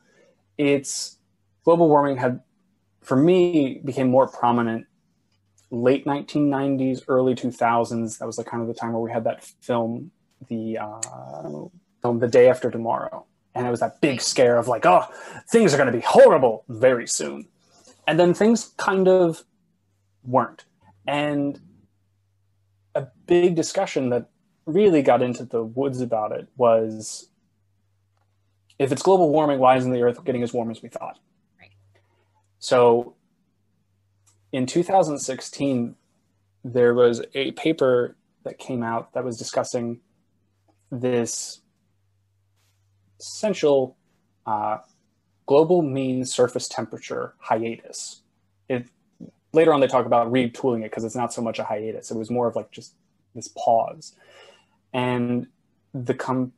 It's 0.58 1.17
global 1.63 1.89
warming 1.89 2.17
had, 2.17 2.41
for 3.01 3.15
me, 3.15 3.82
became 3.84 4.10
more 4.10 4.27
prominent 4.27 4.86
late 5.71 6.06
1990s, 6.06 7.01
early 7.08 7.34
2000s. 7.34 8.19
That 8.19 8.25
was 8.25 8.36
the 8.36 8.43
kind 8.43 8.62
of 8.62 8.67
the 8.67 8.73
time 8.73 8.91
where 8.93 9.01
we 9.01 9.12
had 9.12 9.23
that 9.23 9.43
film, 9.43 10.12
the 10.47 10.77
uh, 10.77 11.01
film 12.01 12.19
The 12.19 12.27
Day 12.27 12.49
After 12.49 12.69
Tomorrow, 12.69 13.25
and 13.56 13.65
it 13.65 13.71
was 13.71 13.79
that 13.79 14.01
big 14.01 14.21
scare 14.21 14.58
of 14.58 14.67
like, 14.67 14.86
oh, 14.86 15.06
things 15.49 15.73
are 15.73 15.77
going 15.77 15.91
to 15.91 15.97
be 15.97 16.03
horrible 16.06 16.65
very 16.67 17.08
soon, 17.08 17.47
and 18.08 18.19
then 18.19 18.34
things 18.34 18.73
kind 18.77 19.08
of 19.08 19.43
weren't, 20.23 20.65
and 21.08 21.60
a 22.95 23.08
big 23.25 23.56
discussion 23.56 24.10
that 24.10 24.29
really 24.65 25.02
got 25.02 25.21
into 25.21 25.45
the 25.45 25.63
woods 25.63 26.02
about 26.02 26.32
it 26.32 26.47
was 26.56 27.30
if 28.80 28.91
it's 28.91 29.02
global 29.02 29.30
warming, 29.30 29.60
why 29.60 29.78
isn't 29.78 29.91
the 29.91 30.02
Earth 30.02 30.23
getting 30.23 30.43
as 30.43 30.54
warm 30.54 30.71
as 30.71 30.82
we 30.82 30.89
thought? 30.89 31.19
Right. 31.60 31.71
So 32.60 33.15
in 34.52 34.65
2016, 34.65 35.95
there 36.63 36.93
was 36.93 37.21
a 37.34 37.52
paper 37.52 38.15
that 38.43 38.58
came 38.58 38.84
out 38.84 39.13
that 39.13 39.23
was 39.23 39.38
discussing 39.38 39.99
this 40.91 41.62
essential 43.19 43.97
uh, 44.45 44.78
global 45.45 45.82
mean 45.82 46.26
surface 46.26 46.67
temperature 46.67 47.34
hiatus. 47.39 48.21
It 48.69 48.88
later 49.54 49.73
on 49.73 49.80
they 49.80 49.88
talk 49.88 50.06
about 50.06 50.32
retooling 50.32 50.80
it 50.80 50.91
because 50.91 51.04
it's 51.04 51.15
not 51.15 51.34
so 51.34 51.41
much 51.41 51.60
a 51.60 51.63
hiatus. 51.63 52.12
It 52.12 52.17
was 52.17 52.30
more 52.30 52.47
of 52.47 52.56
like 52.56 52.71
just 52.71 52.95
this 53.36 53.49
pause. 53.49 54.15
And 54.93 55.47
the 55.93 56.13
com- 56.13 56.53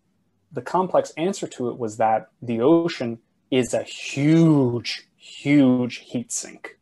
the 0.51 0.61
complex 0.61 1.11
answer 1.17 1.47
to 1.47 1.69
it 1.69 1.77
was 1.77 1.97
that 1.97 2.29
the 2.41 2.61
ocean 2.61 3.19
is 3.51 3.73
a 3.73 3.83
huge, 3.83 5.07
huge 5.17 5.97
heat 5.97 6.31
sink. 6.31 6.77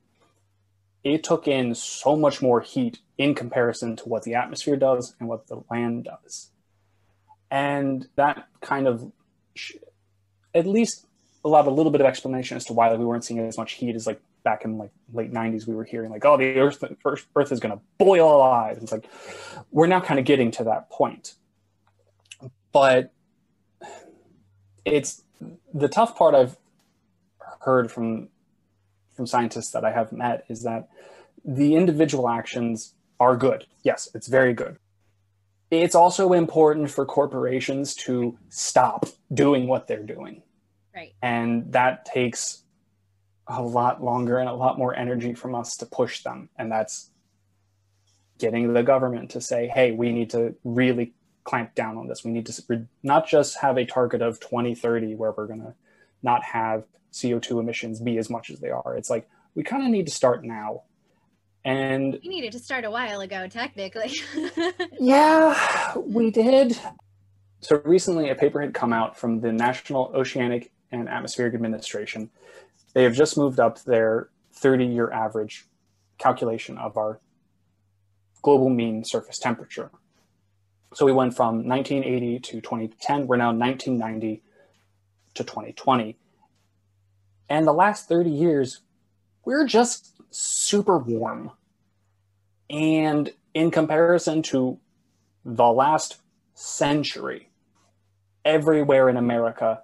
It 1.03 1.23
took 1.23 1.47
in 1.47 1.75
so 1.75 2.15
much 2.15 2.41
more 2.41 2.61
heat 2.61 2.99
in 3.17 3.35
comparison 3.35 3.95
to 3.97 4.09
what 4.09 4.23
the 4.23 4.35
atmosphere 4.35 4.77
does 4.77 5.15
and 5.19 5.27
what 5.27 5.47
the 5.47 5.63
land 5.69 6.05
does. 6.05 6.51
And 7.51 8.07
that 8.15 8.47
kind 8.61 8.87
of 8.87 9.11
at 10.55 10.65
least 10.65 11.05
allowed 11.45 11.67
a 11.67 11.71
little 11.71 11.91
bit 11.91 12.01
of 12.01 12.07
explanation 12.07 12.57
as 12.57 12.65
to 12.65 12.73
why 12.73 12.93
we 12.95 13.05
weren't 13.05 13.23
seeing 13.23 13.39
as 13.39 13.57
much 13.57 13.73
heat 13.73 13.95
as 13.95 14.07
like 14.07 14.21
back 14.43 14.65
in 14.65 14.77
like 14.77 14.91
late 15.13 15.31
90s 15.31 15.67
we 15.67 15.73
were 15.73 15.83
hearing 15.83 16.11
like 16.11 16.25
oh 16.25 16.37
the 16.37 16.59
earth 16.59 16.83
earth, 17.05 17.27
earth 17.35 17.51
is 17.51 17.59
going 17.59 17.73
to 17.73 17.81
boil 17.97 18.35
alive 18.35 18.77
it's 18.81 18.91
like 18.91 19.09
we're 19.71 19.87
now 19.87 20.01
kind 20.01 20.19
of 20.19 20.25
getting 20.25 20.51
to 20.51 20.65
that 20.65 20.89
point 20.89 21.35
but 22.73 23.13
it's 24.83 25.23
the 25.73 25.88
tough 25.88 26.17
part 26.17 26.36
I've 26.36 26.57
heard 27.62 27.89
from 27.91 28.29
from 29.15 29.27
scientists 29.27 29.71
that 29.71 29.86
I 29.86 29.91
have 29.91 30.12
met 30.12 30.43
is 30.49 30.63
that 30.63 30.89
the 31.45 31.75
individual 31.75 32.27
actions 32.29 32.95
are 33.19 33.38
good. 33.38 33.65
Yes, 33.83 34.09
it's 34.15 34.27
very 34.27 34.53
good. 34.53 34.77
It's 35.71 35.95
also 35.95 36.33
important 36.33 36.89
for 36.89 37.05
corporations 37.05 37.95
to 37.95 38.38
stop 38.49 39.05
doing 39.33 39.67
what 39.67 39.88
they're 39.88 40.03
doing. 40.03 40.43
Right. 40.95 41.13
And 41.21 41.71
that 41.73 42.05
takes 42.05 42.63
a 43.47 43.62
lot 43.62 44.03
longer 44.03 44.38
and 44.38 44.47
a 44.47 44.53
lot 44.53 44.77
more 44.77 44.95
energy 44.95 45.33
from 45.33 45.55
us 45.55 45.75
to 45.77 45.86
push 45.86 46.23
them. 46.23 46.49
And 46.57 46.71
that's 46.71 47.12
getting 48.38 48.73
the 48.73 48.83
government 48.83 49.31
to 49.31 49.41
say, 49.41 49.67
hey, 49.67 49.91
we 49.91 50.12
need 50.12 50.29
to 50.31 50.55
really 50.63 51.13
clamp 51.43 51.75
down 51.75 51.97
on 51.97 52.08
this. 52.08 52.23
We 52.23 52.32
need 52.32 52.45
to 52.47 52.88
not 53.01 53.27
just 53.27 53.60
have 53.60 53.77
a 53.77 53.86
target 53.86 54.21
of 54.21 54.39
2030 54.39 55.15
where 55.15 55.32
we're 55.32 55.47
going 55.47 55.62
to 55.62 55.73
not 56.21 56.43
have 56.43 56.86
CO2 57.12 57.60
emissions 57.60 57.99
be 57.99 58.17
as 58.17 58.29
much 58.29 58.49
as 58.49 58.60
they 58.60 58.69
are. 58.69 58.95
It's 58.95 59.10
like 59.10 59.27
we 59.56 59.63
kind 59.63 59.84
of 59.84 59.89
need 59.89 60.08
to 60.08 60.12
start 60.12 60.43
now. 60.43 60.84
And 61.65 62.19
we 62.21 62.29
needed 62.29 62.51
to 62.53 62.60
start 62.60 62.84
a 62.84 62.91
while 62.91 63.21
ago, 63.21 63.47
technically. 63.47 64.12
yeah, 64.99 65.95
we 65.97 66.29
did. 66.29 66.77
So 67.62 67.82
recently, 67.86 68.29
a 68.29 68.36
paper 68.36 68.60
had 68.60 68.73
come 68.73 68.91
out 68.91 69.17
from 69.17 69.39
the 69.39 69.53
National 69.53 70.12
Oceanic 70.13 70.71
and 70.91 71.08
Atmospheric 71.08 71.53
Administration. 71.53 72.29
They 72.93 73.03
have 73.03 73.15
just 73.15 73.38
moved 73.38 73.62
up 73.62 73.82
their 73.84 74.29
30 74.56 74.86
year 74.86 75.10
average 75.10 75.65
calculation 76.17 76.77
of 76.77 76.97
our 76.97 77.21
global 78.41 78.69
mean 78.69 79.06
surface 79.06 79.39
temperature. 79.39 79.89
So 80.93 81.06
we 81.06 81.12
went 81.12 81.36
from 81.36 81.67
1980 81.67 82.39
to 82.39 82.62
2010. 82.62 83.27
We're 83.27 83.38
now 83.38 83.51
1990 83.51 84.43
to 85.34 85.43
2020. 85.43 86.17
And 87.49 87.67
the 87.67 87.73
last 87.73 88.08
30 88.08 88.29
years, 88.29 88.82
we're 89.43 89.65
just 89.65 90.13
super 90.29 90.97
warm. 90.97 91.51
And 92.69 93.32
in 93.53 93.71
comparison 93.71 94.43
to 94.43 94.79
the 95.43 95.65
last 95.65 96.21
century, 96.53 97.49
everywhere 98.45 99.10
in 99.10 99.17
America 99.17 99.82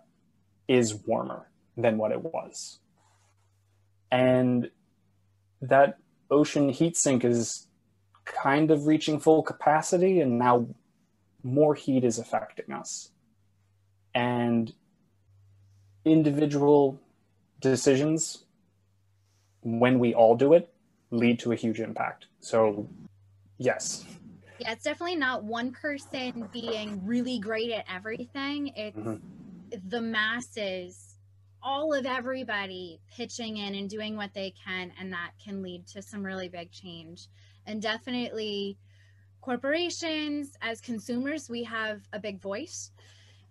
is 0.67 0.93
warmer 0.93 1.47
than 1.75 1.97
what 1.97 2.11
it 2.11 2.23
was. 2.23 2.79
And 4.11 4.69
that 5.61 5.97
ocean 6.29 6.69
heat 6.69 6.95
sink 6.95 7.25
is 7.25 7.67
kind 8.25 8.71
of 8.71 8.85
reaching 8.85 9.19
full 9.19 9.41
capacity, 9.41 10.21
and 10.21 10.37
now 10.37 10.67
more 11.43 11.75
heat 11.75 12.03
is 12.03 12.19
affecting 12.19 12.71
us. 12.73 13.11
And 14.13 14.73
individual 16.05 16.99
decisions, 17.59 18.45
when 19.61 19.99
we 19.99 20.13
all 20.13 20.35
do 20.35 20.53
it, 20.53 20.73
lead 21.11 21.39
to 21.39 21.51
a 21.51 21.55
huge 21.55 21.79
impact. 21.79 22.27
So, 22.39 22.87
yes. 23.57 24.05
Yeah, 24.59 24.71
it's 24.73 24.83
definitely 24.83 25.15
not 25.15 25.43
one 25.43 25.71
person 25.71 26.49
being 26.51 27.05
really 27.05 27.39
great 27.39 27.71
at 27.71 27.85
everything. 27.93 28.73
It's 28.75 28.97
mm-hmm. 28.97 29.17
the 29.87 30.01
masses, 30.01 31.15
all 31.63 31.93
of 31.93 32.05
everybody 32.05 32.99
pitching 33.15 33.57
in 33.57 33.75
and 33.75 33.89
doing 33.89 34.17
what 34.17 34.33
they 34.33 34.53
can, 34.65 34.91
and 34.99 35.13
that 35.13 35.31
can 35.43 35.61
lead 35.61 35.87
to 35.87 36.01
some 36.01 36.25
really 36.25 36.49
big 36.49 36.71
change. 36.71 37.27
And 37.65 37.81
definitely, 37.81 38.77
corporations, 39.49 40.51
as 40.61 40.79
consumers, 40.79 41.49
we 41.49 41.63
have 41.63 42.03
a 42.13 42.19
big 42.19 42.39
voice. 42.39 42.91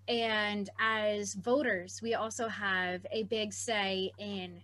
And 0.06 0.70
as 0.78 1.34
voters, 1.34 2.00
we 2.00 2.14
also 2.14 2.46
have 2.46 3.04
a 3.10 3.24
big 3.24 3.52
say 3.52 4.12
in 4.16 4.62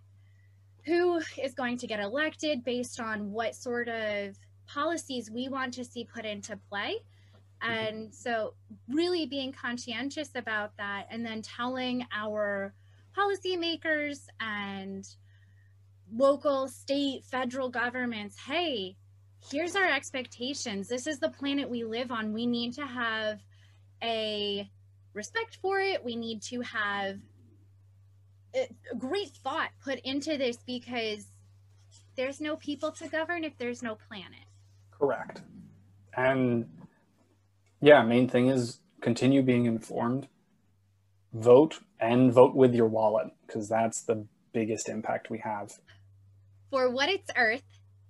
who 0.85 1.21
is 1.43 1.53
going 1.53 1.77
to 1.79 1.89
get 1.89 1.99
elected 1.99 2.63
based 2.63 3.01
on 3.01 3.33
what 3.33 3.57
sort 3.57 3.89
of 3.89 4.39
policies 4.69 5.29
we 5.29 5.49
want 5.49 5.75
to 5.75 5.85
see 5.85 6.05
put 6.05 6.25
into 6.25 6.57
play. 6.69 6.99
Mm-hmm. 7.65 7.73
And 7.73 8.15
so, 8.15 8.55
really 8.89 9.27
being 9.27 9.51
conscientious 9.51 10.31
about 10.37 10.71
that 10.77 11.09
and 11.11 11.27
then 11.27 11.43
telling 11.43 12.07
our 12.15 12.73
policymakers 13.19 14.21
and 14.39 15.05
local, 16.15 16.69
state, 16.69 17.25
federal 17.25 17.71
governments 17.71 18.37
hey, 18.47 18.95
here's 19.51 19.77
our 19.77 19.87
expectations. 19.87 20.89
This 20.89 21.07
is 21.07 21.19
the 21.19 21.29
planet 21.29 21.69
we 21.69 21.85
live 21.85 22.11
on. 22.11 22.33
We 22.33 22.47
need 22.47 22.75
to 22.75 22.87
have 22.87 23.41
a 24.03 24.69
respect 25.13 25.59
for 25.61 25.81
it. 25.81 26.05
We 26.05 26.17
need 26.17 26.43
to 26.51 26.61
have 26.63 27.19
a 28.55 28.69
great 28.97 29.31
thought 29.43 29.71
put 29.83 29.99
into 30.01 30.37
this 30.39 30.57
because 30.67 31.27
there's 32.17 32.41
no 32.41 32.57
people 32.57 32.93
to 32.93 33.09
govern 33.09 33.45
if 33.45 33.57
there's 33.59 33.83
no 33.83 33.97
planet. 34.09 34.47
Correct. 34.91 35.43
And 36.17 36.69
yeah, 37.81 38.03
main 38.03 38.29
thing 38.29 38.49
is 38.49 38.79
continue 39.01 39.43
being 39.43 39.67
informed, 39.67 40.29
vote, 41.33 41.81
and 42.01 42.33
vote 42.33 42.55
with 42.55 42.75
your 42.75 42.87
wallet 42.87 43.29
because 43.47 43.69
that's 43.69 44.03
the 44.03 44.25
biggest 44.53 44.89
impact 44.89 45.31
we 45.31 45.39
have. 45.39 45.73
For 46.71 46.91
what 46.91 47.09
it's 47.09 47.31
Earth, 47.37 47.63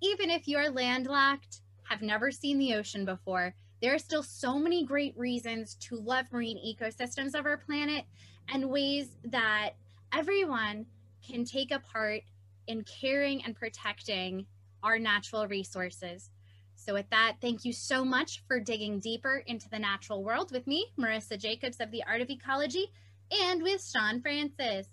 even 0.05 0.29
if 0.29 0.47
you're 0.47 0.69
landlocked, 0.69 1.61
have 1.89 2.01
never 2.01 2.31
seen 2.31 2.57
the 2.57 2.75
ocean 2.75 3.05
before, 3.05 3.53
there 3.81 3.93
are 3.93 3.99
still 3.99 4.23
so 4.23 4.57
many 4.57 4.85
great 4.85 5.17
reasons 5.17 5.75
to 5.75 5.95
love 5.95 6.31
marine 6.31 6.57
ecosystems 6.57 7.33
of 7.33 7.45
our 7.45 7.57
planet 7.57 8.05
and 8.49 8.69
ways 8.69 9.17
that 9.25 9.71
everyone 10.13 10.85
can 11.27 11.43
take 11.43 11.71
a 11.71 11.79
part 11.79 12.21
in 12.67 12.83
caring 12.83 13.43
and 13.43 13.55
protecting 13.55 14.45
our 14.83 14.99
natural 14.99 15.47
resources. 15.47 16.29
So, 16.75 16.93
with 16.93 17.09
that, 17.09 17.37
thank 17.41 17.65
you 17.65 17.73
so 17.73 18.05
much 18.05 18.43
for 18.47 18.59
digging 18.59 18.99
deeper 18.99 19.43
into 19.47 19.69
the 19.69 19.79
natural 19.79 20.23
world 20.23 20.51
with 20.51 20.67
me, 20.67 20.87
Marissa 20.99 21.39
Jacobs 21.39 21.79
of 21.79 21.89
the 21.89 22.03
Art 22.03 22.21
of 22.21 22.29
Ecology, 22.29 22.91
and 23.31 23.63
with 23.63 23.83
Sean 23.83 24.21
Francis. 24.21 24.87